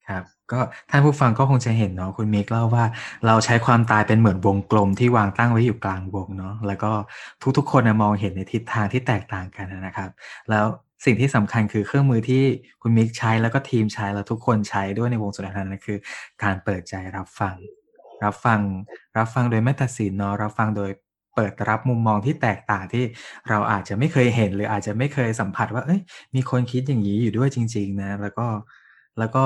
[0.08, 2.84] ครับ ก็ท่านผู้ฟังก็คงจะเห็นเนาะคุณเมกเล่าว่า
[3.26, 6.90] เราใช้ความตายเป็นเหมือนวงกลมที่วางตั้งไว้อยู่กลางวงเนาะแล้วก็
[7.56, 10.10] ทุกๆคนมองเห็นในทิศทางที่แตกต่างกันนะครับ
[10.50, 10.64] แล้ว
[11.04, 12.42] สิ่งที่สำคัญคือเครื่องมือที่
[12.82, 15.98] คุณมิกใช้แล้วก็ทีมใช้แล้วทุกคนใช้ด้วยในวงสนทนานั้นคือ
[16.42, 17.54] การเปิดใจรับฟัง
[18.24, 18.60] รับฟัง
[19.18, 20.90] รับฟังโดยไม่ตัดสินเนาะรับฟังโดย
[21.34, 23.04] เปิดรับมุมมองที่แตกต่างที่
[23.48, 26.00] เราอาจจะไม่เคยเห็น หรืออาจจะไม่เคยสัมผัสว่า เอ้ย
[26.34, 28.46] มีคนคิดอย่างนี้อยู่ด้วยจริง ๆ นะ แล้วก็
[29.18, 29.44] แล้วก็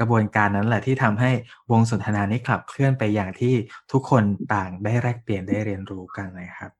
[0.00, 1.30] กระบวนการนั้นแหละที่ทำให้
[1.70, 3.54] วงสนทนานี้ขับเคลื่อนไปอย่างที่
[3.92, 4.22] ทุกคน
[4.54, 6.70] ต่างได้แลกเปลี่ยนได้เรียนรู้กันนะครับ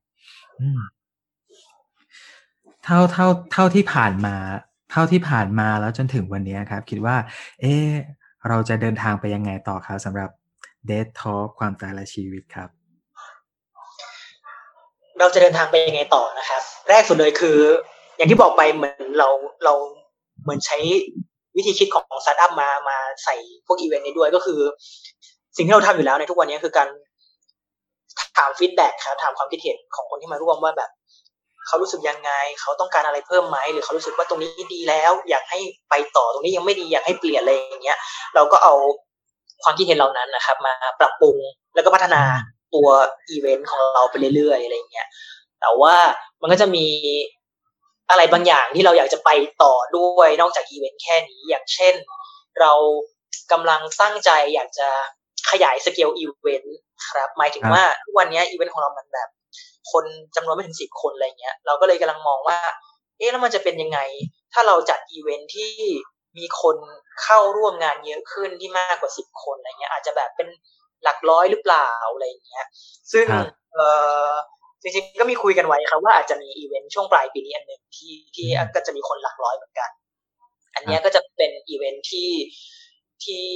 [2.85, 4.37] เท่าเท่าเท่าที่ผ่านมา
[4.91, 7.17] เท่าที่ผ่านมาแล้วจนถึงวันนี้ครับ คิดว่า
[7.61, 7.75] เอ๊
[8.49, 10.31] เราจะเดินทางไปยังไงต่อครับสำหรับ
[10.87, 12.69] เดททอความตายและชีวิตครับ
[15.19, 17.59] เราจะเดินทางไปยังไงต่อนะครับ แรกสุดเลยคือ
[18.17, 19.29] อย่างที่บอกไปเหมือนเรา
[19.65, 19.75] เรา
[20.43, 20.79] เหมือนใช้
[21.57, 24.61] วิธีคิดของสตาร์ทอัพมามาใส่พวกอีเวนต์นี้ด้วยก็คือ
[25.57, 26.89] สิ่งที่เราทำอยู่แล้วในทุกวันนี้คือการ
[28.37, 30.91] ถาม feedback ครับถามความคิดเห็นของคนที่มาร่วมว่าแบบ
[31.67, 35.59] เขารู้สึกยังไง เขาต้องการอะไรเพิ่มไหมหรือเขารู้สึกว่าตรงนี้ดีแล้ว อยากให้
[35.91, 37.99] ไปต่อตรงนี้ยังไม่ดีอยากให้เปลี่ยนอะไรอย่างเงี้ย
[38.35, 38.75] เราก็เอา
[39.65, 41.37] ความคิดเห็นเหล่านั้นนะครับ มาปรับปรุง
[41.75, 42.23] แล้วก็พัฒนา
[42.75, 42.89] ตัว
[43.31, 45.09] อีเวนต์ของเราไปเรื่อยๆอะไรเงี้ย
[45.61, 45.95] แต่ว่า
[46.41, 46.87] มันก็จะมี
[48.11, 49.31] อะไรบางอย่างที่เราอยากจะไป
[49.63, 51.95] ต่อด้วยนอกจากอีเวนต์แค่นี้อย่างเช่น
[52.61, 52.73] เรา
[53.53, 54.89] กำลังตั้งใจอยากจะ
[55.51, 56.77] ขยายสเกลอีเวนต์
[57.09, 59.29] ครับ หมายถึงว่าทุกวันนี้อีเวนต์ของเรามันแบบ
[59.93, 60.05] คน
[60.37, 62.59] จำนวนไม่ถึงสิบคนอะไรเงี้ย เราก็เลยกำลังมองว่า
[63.19, 63.99] เอ๊ะแล้วมันจะเป็นยังไง
[64.53, 65.73] ถ้าเราจัดอีเวนท์ที่
[66.39, 66.77] มีคน
[67.23, 70.49] เข้าร่วมงานเยอะขึ้นที่มากกว่าสิบคนอะไรเงี้ย อาจจะแบบเป็น
[71.05, 72.67] หลักร้อยหรือเปล่าอะไรเงี้ย
[73.13, 73.27] ซึ่ง
[73.75, 73.79] เอ
[74.29, 74.31] อ
[74.83, 79.91] จริงๆก็มีคุยกันไว้ครับว่าอาจจะมีอีเวนต์ช่วงปลายปีนี้อันหนึ่งที่ที่ก็จะมีคนหลักร้อยเหมือนกัน
[80.75, 82.31] อันนี้ก็จะเป็นอีเวนต์ที่
[83.25, 83.47] ที่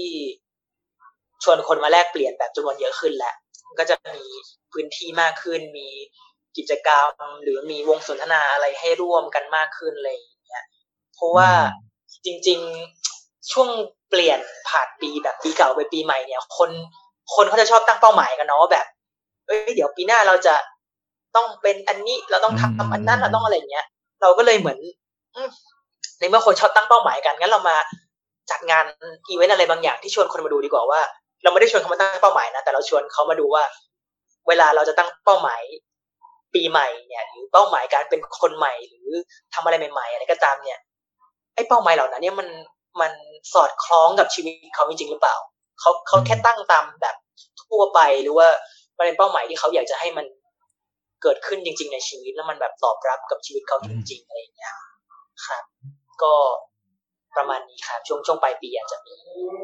[1.45, 3.35] ชวนคนมาแลกเปลี่ยนแบบจำนวนเยอะขึ้นแหละ
[3.79, 4.25] ก็จะมี
[4.73, 5.88] พื้นที่มากขึ้น มี
[6.57, 7.12] กิจกรรม
[7.43, 10.64] หรือมีวงสนทนาอะไรให้ร่วมกันมากขึ้นอะไรอย่างเงี้ย
[11.14, 11.51] เพราะว่า
[12.25, 12.59] จริง
[13.05, 13.68] ๆช่วง
[14.11, 16.71] เปลี่ยนผ่านปีแบบปีเก่าไปปีใหม่เนี่ย คน
[17.35, 18.87] คนเขาจะชอบตั้งเป้าหมายกันเนาะว่าแบบ
[19.47, 20.55] เอ้ยเดี๋ยวปีหน้าเราจะ
[21.37, 23.87] ต้องเป็นอันนี้เราต้องทำอันนั้นเราต้องอะไรเงี้ย
[24.23, 24.79] เราก็เลยเหมือน
[26.21, 27.77] ในเมื่อคนชอบตั้งเป้าหมายกันงั้นเรามา
[28.51, 28.85] จัดงาน
[29.29, 31.01] อีเวนต์อะไรบางอย่างที่ชวนคนมาดูดีกว่าว่า
[31.42, 33.64] เราไม่ได้ชวนเขามาตั้งเป้าหมายนะแต่เราชวนเขามาดูว่า
[34.49, 35.62] เวลาเราจะตั้งเป้าหมาย
[36.55, 39.09] ปีใหม่เนี่ย หรือเป้าหมายการเป็นคนใหม่หรือ
[39.55, 40.79] ทำอะไรใหม่ ๆ อะไรก็ตามเนี่ย
[41.59, 42.49] ไอ้เป้าหมายเหล่านั้นเนี่ยมัน
[43.01, 43.12] มัน
[43.55, 45.37] สอดคล้องกับชีวิตเขาจริงๆหรือเปล่า
[45.81, 47.16] เขาเขาแค่ตั้งตามแบบ
[47.62, 48.49] ทั่วไปหรือว่า
[48.99, 50.27] มันเป็นเป้าหมายที่เขาอยากจะให้มัน
[51.23, 54.75] เกิดขึ้นจริง ๆ ในชีวิต แล้วมันแบบตอบรับกับชีวิตเขาจริงๆอะไรอย่างเงี้ย
[55.47, 55.64] ครับ
[56.23, 56.35] ก็
[57.37, 59.14] ประมาณนี้ครับช่วงช่วงปลายปีอาจจะมี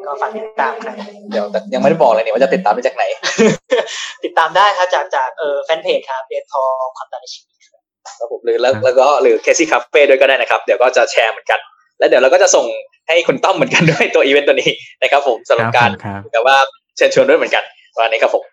[0.07, 0.95] ก็ฝากติดตามครับ
[1.31, 3.05] เดี๋ยวยังไม่ได้บอกเลยเนี่ยว่าจะติดตามมาจากไหน
[4.25, 6.63] ติดตามได้ครับจากจากเออแฟนเพจครับ Death Talk
[6.97, 7.57] ความตายและชีวิต
[8.19, 11.61] ครับผมหรือแล้วแล้วก็หรือ Casey Cafe ด้วยก็ได้นะครับ เดี๋ยวก็จะแชร์เหมือนกัน
[11.99, 12.67] แล้วเดี๋ยวเราก็จะส่ง
[13.09, 14.71] ให้คุณต้อมเหมือนกันด้วยตัวอีเวนต์ตัวนี้
[15.03, 15.91] นะครับผมสำหรับการ
[16.33, 16.57] แต่ว่า
[16.97, 17.65] เชิญชวนด้วยเหมือนกัน
[17.99, 18.45] วันนี้ครับผม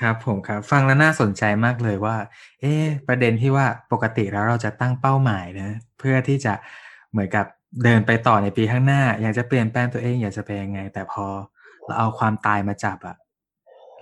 [0.00, 2.16] ครับผมครับฟังแล้วน่าสนใจมากเลยว่า
[2.60, 2.72] เอ๊
[3.08, 6.52] ประเด็นที่ว่าปกติแล้วเราจะตั้งเป้าหมายนะ เพื่อที่จะ
[7.12, 7.46] เหมือนกับ
[7.84, 11.24] เดินไปต่อในปีข้างหน้า อยากจะเปลี่ยนแปลงตัวเองอยากจะเป็นยังไง แต่พอ
[11.86, 13.16] เราเอาความตายมาจับอะ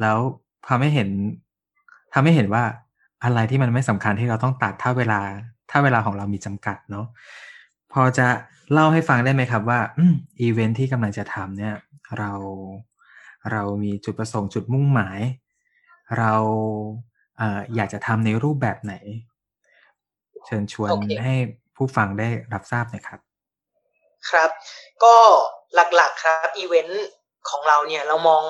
[0.00, 0.18] แล้ว
[0.68, 1.08] ทำให้เห็น
[2.14, 2.64] ทำให้เห็นว่า
[3.24, 5.20] อะไรที่มันไม่สำคัญที่เราต้องตัดถ้าเวลา
[5.70, 7.06] ถ้าเวลาของเรามีจำกัดเนาะ
[7.92, 8.28] พอจะ
[8.72, 11.74] เล่าให้ฟังได้ไหมครับว่าอืมอีเวนท์ที่กำลังจะทำเนี่ย
[12.18, 12.32] เรา
[13.50, 15.20] เรามีจุดประสงค์จุดมุ่งหมาย
[16.18, 16.32] เรา
[17.36, 18.94] เอ่ออยากจะทำในรูปแบบไหน
[20.46, 21.18] เชิญชวน okay.
[21.24, 21.34] ให้
[21.76, 23.20] ผู้ฟังได้รับทราบหน่อยครับ
[24.30, 24.50] ครับ
[25.04, 25.14] ก็
[25.74, 27.06] หลักๆครับอีเวนต์
[27.50, 28.42] ของเราเนี่ยเรามอง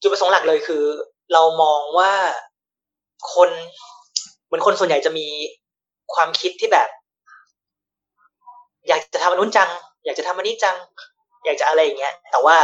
[0.00, 0.84] จุดประสงค์หลักเลยคือ
[1.32, 2.12] เรามองว่า
[3.34, 3.50] คน
[4.44, 5.26] เหมือนคนส่วนใหญ่จะมี
[6.14, 6.88] ความคิดที่แบบ
[8.88, 9.68] อยากจะทำอันนู้นจัง
[10.04, 10.76] อยากจะทำอันนี้จัง
[11.44, 12.56] อยากจะอะไรอย่างเงี้ย แต่ว่า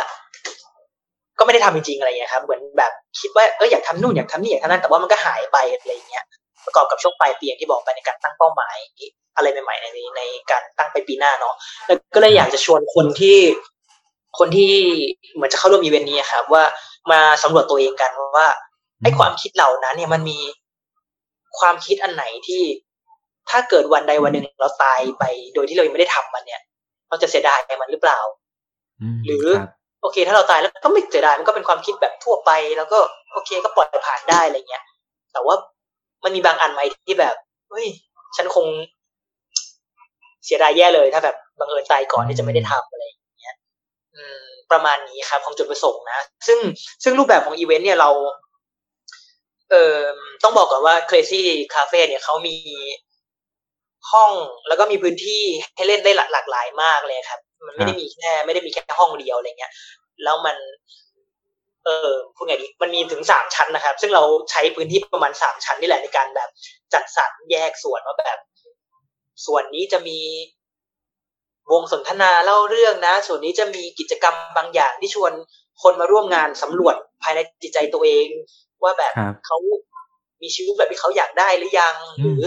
[1.38, 6.24] ก็ไม่ได้ทำจริงๆอะไรเงี้ยครับ เหมือนแบบคิดว่าเอออยากทำนู่นอยากทำนี่อยากทำนั่นแต่ว่ามันก็หายไปอะไรเงี้ย
[6.66, 8.76] ประกอบกับช่วงปลายปีที่บอกไปในการตั้งเป้าหมาย
[9.36, 11.54] อะไรใหม่ ๆ ในในการตั้งไปปีหน้าเนาะ
[11.86, 13.38] แล้วก็เลยอยากจะชวนคนที่
[14.38, 14.72] คนที่
[15.34, 16.64] เหมือนจะเข้าร่วมอีเวนต์นี้ครับ ว่า
[17.12, 18.48] มาสำรวจตัวเองกันว่า
[19.02, 20.38] ไอ้ความคิดเหล่านั้นเนี่ยมันมี
[21.58, 22.62] ความคิดอันไหนที่
[23.50, 25.24] ถ้าเกิดวันใดวันหนึ่งเราตายไป
[25.54, 26.60] โดยที่เรายังไม่ได้ทำมันเนี่ย
[27.08, 28.20] เราจะเสียดายมันหรือเปล่า
[29.26, 29.46] หรือ
[30.02, 32.98] โอเค ถ้าเราตายแล้วก็ไม่เสียดายมันก็เป็นความคิดแบบทั่วไป แล้วก็
[33.32, 34.84] โอเคก็ปล่อยผ่านได้อะไรเงี้ย
[35.32, 35.54] แต่ว่า
[36.24, 37.34] มันมีบางอันไหมที่แบบ
[37.70, 37.86] เฮ้ย
[38.36, 38.66] ฉันคง
[40.44, 43.56] เสียดายแย่เลยถ้าแบบบังเอิญตายก่อนที่จะไม่ได้ทำอะไรอย่างเงี้ย
[44.14, 46.58] อืม ประมาณนี้ครับของจุดประสงค์นะ ซึ่ง
[47.02, 48.10] ซึ่งรูปแบบของอีเวนต์เนี่ยเรา
[49.70, 50.00] เอ่อ
[50.42, 51.42] ต้องบอกก่อนว่า Crazy
[51.74, 52.56] Cafe เนี่ยเขามี
[54.12, 54.32] ห้อง
[54.68, 55.42] แล้วก็มีพื้นที่
[55.76, 59.72] ให้เล่นได้หลากหลายมากเลยครับ มันไม่ได้มีแค่ไม่ได้มีแค่ห้องเดียวอะไรเงี้ย
[60.24, 60.56] แล้วมัน
[61.84, 66.48] เออพูดไงดีมันมีถึงสามชั้นนะครับ ซึ่งเราใช้พื้นที่ประมาณสามชั้นนี่แหละในการแบบ
[66.92, 68.38] จัดสรรแยกส่วนว่าแบบ
[69.46, 70.18] ส่วนนี้จะมี
[71.72, 75.32] วงสนทนาเล่าเรื่องนะ ส่วนนี้จะมีกิจกรรมบางอย่างที่ชวน
[75.82, 78.26] คนมาร่วมงานสำรวจภายในจิตใจตัวเอง
[78.82, 79.14] ว่าแบบ
[79.46, 79.56] เขา
[80.42, 82.40] มีชีวิตแบบที่เขาอยากได้หรือยังหรือ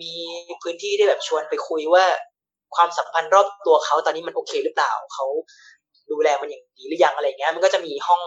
[0.00, 0.12] มี
[0.62, 2.04] พื้นที่ที่แบบชวนไปคุยว่า
[2.76, 5.26] ความสัมพันธ์รอบตัวเขาตอนนี้มันโอเคหรือเปล่าเขา
[6.10, 8.22] ดูแลมันอย่างดีหรือยังอะไรเงี้ย มันก็จะมีห้อง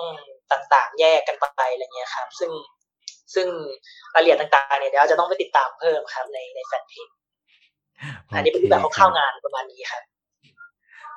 [0.51, 2.51] ต่างๆ แยกกันไปอะไรเงี้ยครับ ซึ่ง
[3.33, 3.47] ซึ่ง
[4.13, 7.07] รายละเอียดต่างๆเนี่ยเดี๋ยวจะต้องไปติดตามเพิ่มครับในในแฟนเพจ
[8.29, 10.03] อันนี้เป็นรูปแบบของข้าวงานประมาณนี้ครับ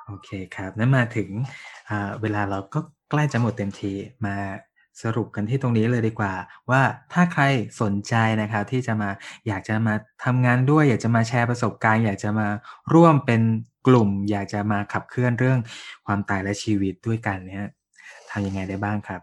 [0.07, 1.29] โอเคครับ นั้นมาถึง
[2.21, 3.93] เวลาเราก็ใกล้จะหมดเต็มที
[4.25, 4.35] มา
[5.03, 6.33] สรุปกันที่ตรงนี้เลยดีกว่า
[6.69, 6.81] ว่า
[7.13, 7.43] ถ้าใคร
[7.81, 9.09] สนใจนะครับที่จะมา
[9.47, 12.47] อยากจะมาทำงานด้วย อยากจะมาแชร์ประสบการณ์ อยากจะมา
[12.93, 13.41] ร่วมเป็น
[13.87, 15.59] กลุ่ม อยากจะมาขับเคลื่อนเรื่อง
[16.05, 17.69] ความตายและชีวิตด้วยกันเนี่ย
[18.31, 19.21] ทำยังไงได้บ้างครับ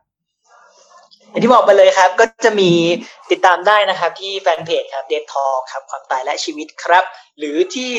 [1.31, 2.71] อย่างที่บอกไปเลยครับก็จะมี
[3.31, 7.05] ติดตามได้นะครับ ที่แฟนเพจครับเดททอครับความตายและชีวิตครับ
[7.39, 7.93] หรือที่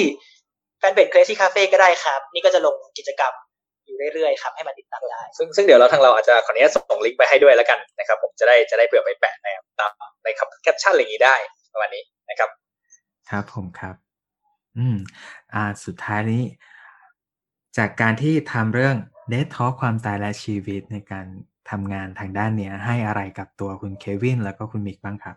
[0.80, 3.34] แฟนเพจ Crazy Cafe ก็ได้ครับ นี่ก็จะลงกิจกรรม
[3.90, 9.48] อยู่เรื่อยๆครับให้มาติดตามได้ ซึ่งซึ่งเดี๋ยวเราทางเราอาจจะขออนุญาตส่งลิงก์ไปให้ด้วยแล้วกันนะครับ ผมจะได้จะได้เผื่อไปแปะใน
[9.80, 9.92] ตาม
[10.24, 10.28] ใน
[10.64, 11.36] แคปชั่นอะไรอย่างนี้ได้
[11.74, 12.50] ประมาณนี้นะครับ
[13.30, 13.96] ครับผมครับ
[14.78, 14.98] อืม
[15.54, 16.44] อ่าสุดท้ายนี้
[17.78, 18.96] จากการที่ทำเรื่อง
[19.30, 21.26] เดททอความตายและชีวิตในการ
[21.70, 25.36] ทำงานทางด้านเนี้ย ให้อะไรกับตัวคุณเควินแล้วก็คุณมิกบ้างครับ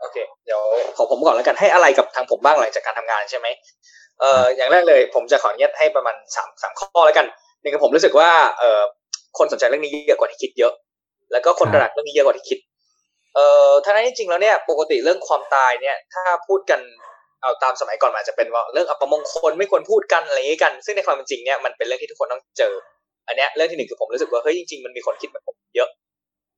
[0.00, 0.62] โอเค เดี๋ยว
[0.96, 3.46] ขอผมก่อนแล้วกันให้อะไรกับทางผมบ้างหลังจากการทำงานใช่ไหม
[4.20, 7.26] เอ่ออย่างแรกเลยผมจะขออนุญาตให้ประมาณสามสามข้อแล้วกัน
[7.60, 8.82] หนึ่งคือผมรู้สึกว่าเอ่อ
[9.38, 10.72] คนสนใจเรื่องนี้เยอะกว่าที่คิดเยอะ
[11.32, 12.58] แล้วก็คนตระหนักเรื่องนี้เยอะกว่าที่คิด
[13.34, 16.80] เอ่อถ้าในจริงแล้วเนี่ยปกติเรื่องความตายเนี่ย ถ้าพูดกัน
[17.42, 22.72] เอาตามสมัยก่อนอาจจะเป็นว่าเรื่องอัปมงคลไม่ควรพูดกันอะไรอย่างนี้กัน ซึ่งในความเป็นจริงเนี่ยมันเป็นเรื่องที่ทุกคนต้องเจอ
[23.28, 25.88] อันเนี้ยเรื่องที่หนึ่งคือผมรู้สึกว่าเฮ้ยจริงๆมันมีคนคิดแบบผมเยอะ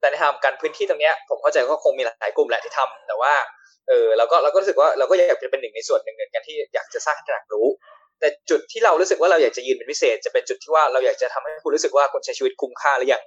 [0.01, 3.33] แต่ในทางการพื้นที่ตรงเนี้ยผมเข้าใจว่าคงมีหลายกลุ่มแหละที่ทำแต่ว่า
[3.89, 7.67] เออเราก็เราก็รู้สึกว่าเราก็อยากจะเป็นหนึ่งในส่วนหนึ่งเหมือนกันที่อยากจะสร้างให้ตระหนักรู้
[8.21, 13.23] แต่จุดที่เรารู้สึกว่าเราอยากจะยืนเป็นพิเศษ จะเป็นจุดที่ว่าเราอยากจะทำให้คุณรู้สึกว่าคุณใช้ชีวิตคุ้มค่าหรือยัง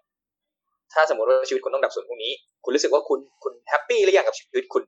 [0.93, 2.31] ถ้าสมมติว่าชีวิตคุณต้องดับสูญพวกนี้
[2.63, 4.83] คุณรู้สึกว่าคุณคุณ happy หรือยังกับชีวิตคุณ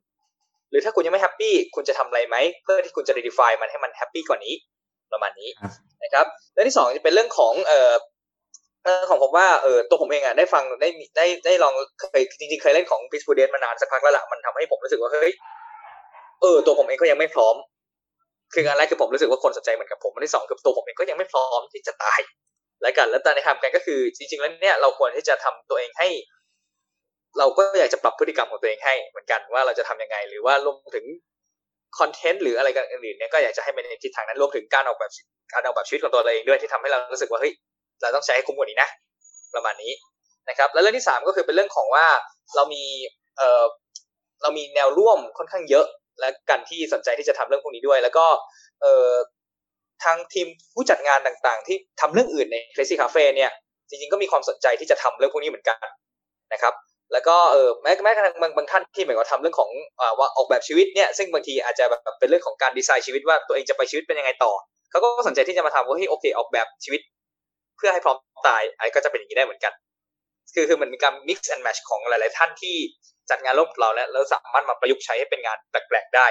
[0.70, 4.54] หรือถ้าคุณยังไม่ happy คุณจะทำอะไรไหมเพื่อที่คุณจะ redefine มันให้มัน happy กว่านี้
[5.14, 5.50] ประมาณนี้
[6.04, 8.15] นะครับและที่สองจะเป็นเรื่องของเอ่อเรื่อง
[9.10, 15.32] ของผมว่าเออตัวผมเองอะได้ฟังได้ได้ได้ลองเคยจริงๆเคยเล่นของ p i s p u d e n มานานสักพักแล้วล่ะมันทำให้ผมรู้สึกว่าเฮ้ย
[16.42, 17.56] เออตัวผมเองก็ยังไม่พร้อม
[18.54, 22.20] คืองานแรกคือผมรู้สึกว่าคนสนใจเหมือนกับผมอันที่สองคือตัวผมเองก็ยังไม่พร้อมที่จะตาย
[22.82, 26.08] และกัน แล้วตอนในทำกันก็คือจริงๆแล้วเนี่ยเราควรที่จะทำตัวเองให้
[27.38, 31.06] เราก็อยากจะปรับพฤติกรรมของตัวเองให้เหมือนกันว่าเราจะทำยังไง หรือว่ารวมถึง
[32.00, 35.12] คอนเทนต์หรืออะไรกันอื่นเนี่ยก็อยากจะให้เป็นในทิศทางนั้นรวมถึงการออกแบบ
[35.54, 37.54] การออกแบบชีวิตของตัวเราเองด้วยที่ทำให้เรารู้สึกว่าเฮ้ย
[38.02, 38.90] เราต้องใช้ให้คุ้มกว่านี้นะ
[39.56, 39.92] ประมาณนี้
[40.50, 42.06] นะครับ แล้วเรื่องที่สามก็คือเป็นเรื่องของว่า
[42.56, 42.84] เรามี
[43.38, 43.64] เอ่อ
[44.42, 45.86] เรามีแนวร่วมค่อนข้างเยอะ
[46.20, 48.26] และกันที่สนใจที่จะทำเรื่องพวกนี้ด้วย แล้วก็
[48.82, 49.12] เอ่อ
[50.04, 53.52] ทางทีมผู้จัดงานต่างๆ ที่ทำเรื่องอื่นใน Crazy Cafe เนี่ย
[53.90, 55.86] จริงๆก็มีความสนใจที่จะทำเรื่องพวกนี้เหมือนกัน
[56.54, 56.74] นะครับ
[57.14, 64.52] แล้วก็เออแม้แม้กระทั่งบางบางท่านที่เหมือนกับทำเรื่องของอ่าว่าออกแบบชีวิตเนี่ยซึ่งบางทีอาจจะแบบเป็นเรื่องของการดีไซน์ชีวิตว่าตัวเองจะไปชีวิตเป็นยังไงต่อ
[64.92, 67.02] เขาก็สนใจที่จะมาทำว่าเฮ้ยโอเคออกแบบชีวิต
[67.78, 69.74] เพื่อให้พร้อมตายไอ้ก็จะเป็นอย่างนี้ได้เหมือนกัน
[70.56, 72.76] คือคือมันมีการ mix and match ของหลาย ๆ ท่านที่
[73.30, 76.28] จัดงานร่วมกับเราแล้วแล้วสามารถมาประยุกต์ใช้ให้เป็นงานแปลก ๆ ได้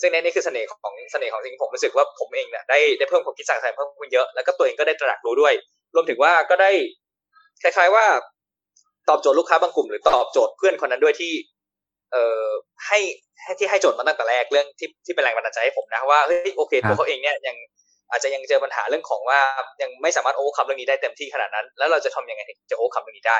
[0.00, 5.54] ซึ่งในนี้คือเสน่ห์ของเสน่ห์ของสิ่งผมรู้สึกว่าผมเองเนี่ยได้ได้เพิ่มความคิดสร้างสรรค์เพิ่มขึ้นเยอะแล้วก็ตัวเองก็ได้ตระหนักรู้ด้วย
[5.94, 6.70] รวมถึงว่าก็ได้
[7.62, 8.04] คล้าย ๆว่า
[9.08, 11.32] ตอบโจทย์ลูกค้าบางกลุ่ม หรือตอบโจทย์เพื่อนคนนั้นด้วยที่
[12.12, 12.46] เอ่อ
[12.86, 12.98] ให้
[13.42, 17.56] ให้ที่ให้โจทย์มาตั้งแต่แรกเรื่องที่ที่เป็นแรงบันดาลใจให้ผมนะว่าเฮ้ยโอเคตัวเขาเองเนี่ยยัง
[18.14, 19.40] อาจจะยังเจอปัญหาเรื่องของว่า
[19.82, 23.38] ยังไม่สามารถ overcome เรื่องนี้ได้เต็มที่ขนาดนั้น แล้วเราจะทำยังไงถึงจะ overcome เรื่องนี้ได้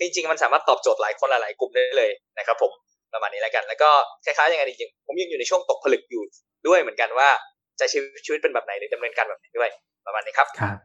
[0.00, 2.72] จริงๆมันสามารถตอบโจทย์หลายคนหลายๆกลุ่มได้เลยนะครับ ผม
[3.14, 3.90] ประมาณนี้แล้วกัน แล้วก็
[4.24, 6.22] คล้ายๆยังไงจริงๆผมยังอยู่ในช่วงตกผลึกอยู่
[6.66, 7.28] ด้วยเหมือนกันว่า
[7.80, 9.70] จะชีวิตชีวิตเป็นแบบไหนหรือดำเนินการแบบไหนด้วย
[10.06, 10.78] ประมาณนี้ครับครับ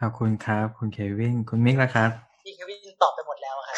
[0.00, 2.10] ขอบคุณครับ คุณเควินคุณมิกแล้วครับ
[2.44, 3.76] พี่เควินตอบไปหมดแล้วครับ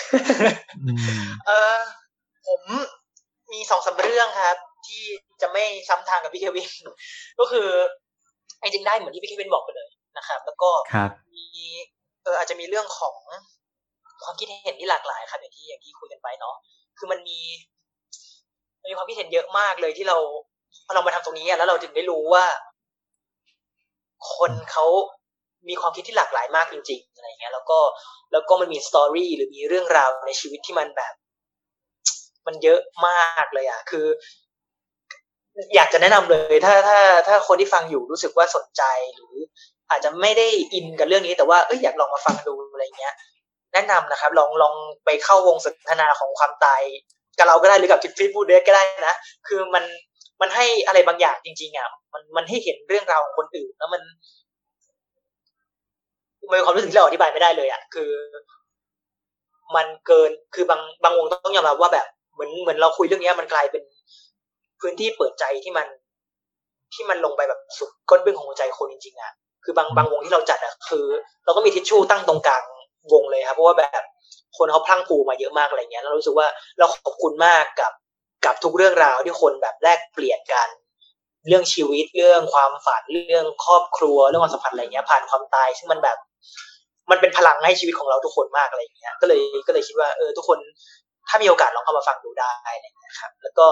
[0.84, 1.78] อืมเออ
[2.48, 2.60] ผม
[3.52, 5.04] มีสองสามเรื่องครับ ที่
[5.42, 6.70] จะไม่ซ้ำทางกับพี่เควิน
[7.38, 7.68] ก็คือ
[8.62, 11.46] จริงๆได้เหมือนที่พี่เควินบอกไปเลยนะครับแล้วก็ครับมี
[12.24, 13.16] เอออาจจะมีเรื่องของ
[14.24, 16.54] ความคิดเห็นที่หลากหลายครับอย่างที่อย่างที่คุยกันไปเนาะ
[16.98, 17.40] คือมันมี
[18.80, 20.16] มันมีความคิดเห็นเยอะมากเลยที่เรา
[20.86, 22.44] พอเรามาทำตรงนี้อะแล้วเราถึงได้รู้ว่า
[24.34, 24.86] คนเขา
[25.68, 27.78] มีความคิดที่หลากหลายมากจริง ๆอะไรเงี้ย แล้วก็
[28.32, 31.14] แล้วก็มันมีสตอรี่หรือมีเรื่องราวในชีวิตที่มันแบบ
[32.46, 34.06] มันเยอะมากเลยอะ คือ
[35.74, 38.82] อยากจะแนะนำเลย ถ้าถ้าถ้าคนที่ฟังอยู่รู้สึกว่าสนใจ
[39.14, 39.34] หรือ
[39.90, 43.14] อาจจะไม่ได้อินกับเรื่องนี้แต่ว่าเอ้ยอยากลองมาฟังดูอะไรเงี้ย
[43.72, 46.82] แนะนำนะครับ ลองลองไปเข้าวงสนทนาของความตาย
[47.38, 49.14] กับเราก็ได้หรือกับจิตฟิตบูเดสก็ได้นะ
[49.48, 49.84] คือมัน
[50.40, 54.02] มันให้อะไรบางอย่างจริง ๆอะมันมันให้เห็นเรื่องราวของคนอื่น แล้วมัน
[56.40, 58.10] มันเป็นความรู้สึกที่เราอธิบายไม่ได้เลยอะคือ
[59.76, 63.82] มันเกินคือบางบางวงต้องยอมรับว่าแบบเหมือนเหมือนเราคุยเรื่องนี้มันกลายเป็น
[64.80, 65.86] พื้นที่เปิดใจที่มัน
[66.94, 69.32] ที่มันลงไปแบบสุดก้นบึ้งของหัวใจคนจริงๆอะ
[69.64, 71.06] คือบางบางวงที่เราจัดอะคือ
[71.44, 72.62] เราก็มีทิชชู่ตั้งตรงกลาง
[73.12, 74.02] วงเลยครับเพราะว่าแบบ
[74.56, 76.46] คนเขาพลั้งพลูมาเยอะมากอะไรเงี้ยเรารู้สึกว่า
[76.78, 77.92] เราขอบคุณมากกับ
[78.44, 80.68] กับทุกเรื่องราวที่คนแบบแลกเปลี่ยนกัน
[81.48, 86.18] เรื่องชีวิตเรื่องความฝันเรื่องครอบครัวเรื่องความสัมพันธ์อะไรเงี้ยผ่านความตาย ซึ่งมันแบบ
[87.10, 90.58] มันเป็นพลังให้ชีวิตของเราทุกคนมากอะไรเงี้ย ก็เลยก็เลยคิดว่าเออทุกคน
[91.28, 93.66] ถ้ามีโอกาสลองเข้ามาฟังดูได้อะไรเงี้ยครับ แล้วก็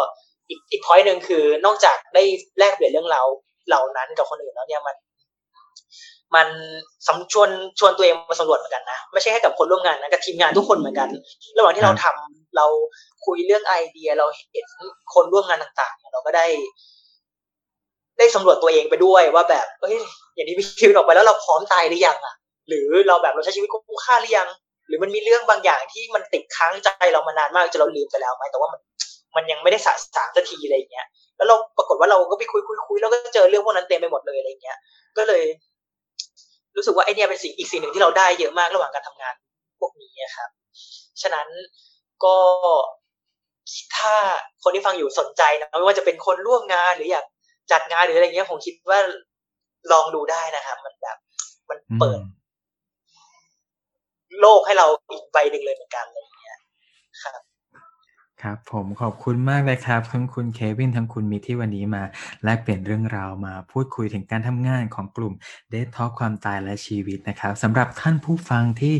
[0.49, 2.22] อีกอีกพอยต์หนึ่งคือนอกจากได้
[2.59, 3.26] แลกเปลี่ยนเรื่องราว
[3.68, 4.96] เหล่านั้นกับคนอื่นแล้วเนี่ยมัน
[6.34, 6.49] มัน
[7.07, 11.09] สำชวนชวนตัวเองมาสำรวจเหมือนกันนะไม่ใช่แค่กับคนร่วมงานนะกับทีมงานทุกคนเหมือนกัน
[11.57, 12.66] ระหว่างที่เราทำเรา
[13.26, 14.66] คุยเรื่องไอเดียเราเห็น
[15.14, 16.46] คนร่วมงานต่างๆ เราก็ได้
[18.18, 19.96] ได้สำรวจตัวเองไปด้วยว่าแบบเอ้ย
[20.34, 22.34] อย่างนี้พี่คิวออกไปแล้วเราพร้อมตายหรือยังอะ
[22.68, 24.49] หรือเราแบบเราใช้ชีวิตคุ้มค่าหรือยัง
[24.86, 28.80] หรือมันมีเรื่องบางอย่างที่มันติดค้างใจเรามานานมากจนเราลืมไปแล้วไหมแต่ว่ามัน
[29.37, 31.07] มันยังไม่ได้สะสางสักทีอะไรเงี้ย
[31.37, 34.79] แล้วเราปรากฏว่าเราก็ไปคุยคุยคุยแล้วก็เจอเรื่องพวกนั้นเต็มไปหมดเลยอะไรเงี้ย
[35.16, 35.43] ก็เลย
[36.76, 39.35] รู้สึกว่าไอเนี้ยเป็นสิ่งอีกสิ่งหนึ่งที่เราได้เยอะมากระหว่างการทำงาน
[39.81, 40.51] พวกนี้ครับ
[41.22, 41.49] ฉะนั้น
[42.24, 42.37] ก็
[43.97, 44.14] ถ้า
[44.62, 47.24] คนที่ฟังอยู่สนใจนะไม่ว่าจะเป็นคนร่วมงานหรืออยาก
[47.72, 48.99] จัดงานหรืออะไรเงี้ยผมคิดว่า
[49.93, 51.16] ลองดูได้นะครับมันแบบ
[51.70, 52.20] มันเปิด
[54.41, 56.59] โลกให้เราอีกใบหนึ่งเลยเหมือนกันอะไรอย่างเงี้ย
[57.22, 57.41] ครับ
[58.43, 62.03] ครับผมขอบคุณมากเลยครับ ทั้งคุณเควินทั้งคุณมิที่วันนี้มา
[62.45, 65.34] แลกเปลี่ยนเรื่องราวมาพูดคุยถึงการทำงานของกลุ่ม
[65.70, 68.95] เดททอความตายและชีวิตนะครับสำหรับท่านผู้ฟังที่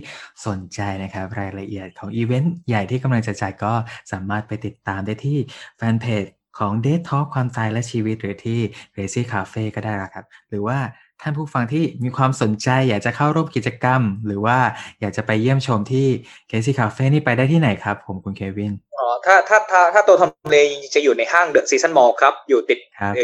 [0.47, 3.73] สนใจนะครับ รายละเอียดของอีเวนต์ใหญ่ที่กำลังจะจัดก็
[4.13, 5.39] สามารถไปติดตามได้ที่
[5.77, 6.25] แฟนเพจ
[6.59, 8.61] ของ Death Talk ความตายและชีวิตหรือที่
[8.99, 10.79] r a c y Cafe ก็ได้ครับ หรือว่า
[11.23, 14.59] ท่านผู้ฟังที่มีความสนใจ อยากจะเข้าร่วมกิจกรรม หรือว่า
[15.01, 16.07] อยากจะไปเยี่ยมชมที่
[16.51, 20.57] c a s e y Cafe นี่ไปได้ที่ไหนครับ ผมคุณเควินอ๋อถ้าถ้าถ้าถ้าตัวทำเล
[20.95, 22.79] จะอยู่ในห้าง The Season Mall ครับ อยู่ติด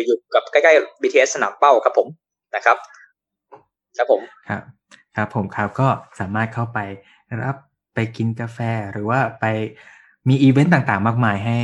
[0.07, 2.09] อยู่กับใกล้ๆ BTS สนามเป้าครับผม
[2.55, 2.77] นะครับ
[3.99, 4.63] ครับผมครับ
[5.17, 5.89] ครับผมครับก็
[6.21, 6.79] สามารถเข้าไป
[7.43, 7.57] รับ
[7.95, 8.59] ไปกินกาแฟ
[8.93, 9.45] หรือว่าไป
[10.29, 11.59] มีอีเวนต์ต่างๆ มากมายให้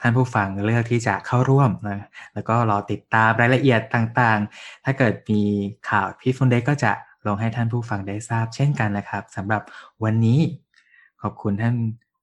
[0.00, 5.42] ท่านผู้ฟังเลือกที่จะเข้าร่วมนะแล้วก็รอติดตามรายละเอียดต่างๆ ถ้าเกิดมี
[5.90, 6.92] ข่าว Peaceful Death ก็จะ
[7.26, 9.62] ลงให้ท่านผู้ฟังได้ทราบเช่นกันนะครับสำหรับ
[10.04, 10.40] วันนี้
[11.22, 11.74] ขอบคุณท่าน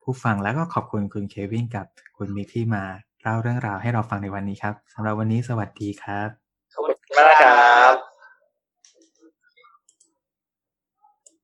[0.03, 1.86] ผู้ฟังแล้วก็ขอบคุณคุณเควินกับ
[2.17, 2.84] คุณมิกที่มา
[3.21, 6.30] เล่าเรื่องราวให้เราฟังในวันนี้ครับสำหรับวันนี้สวัสดีครับ
[6.73, 8.14] ขอบคุณมากครับ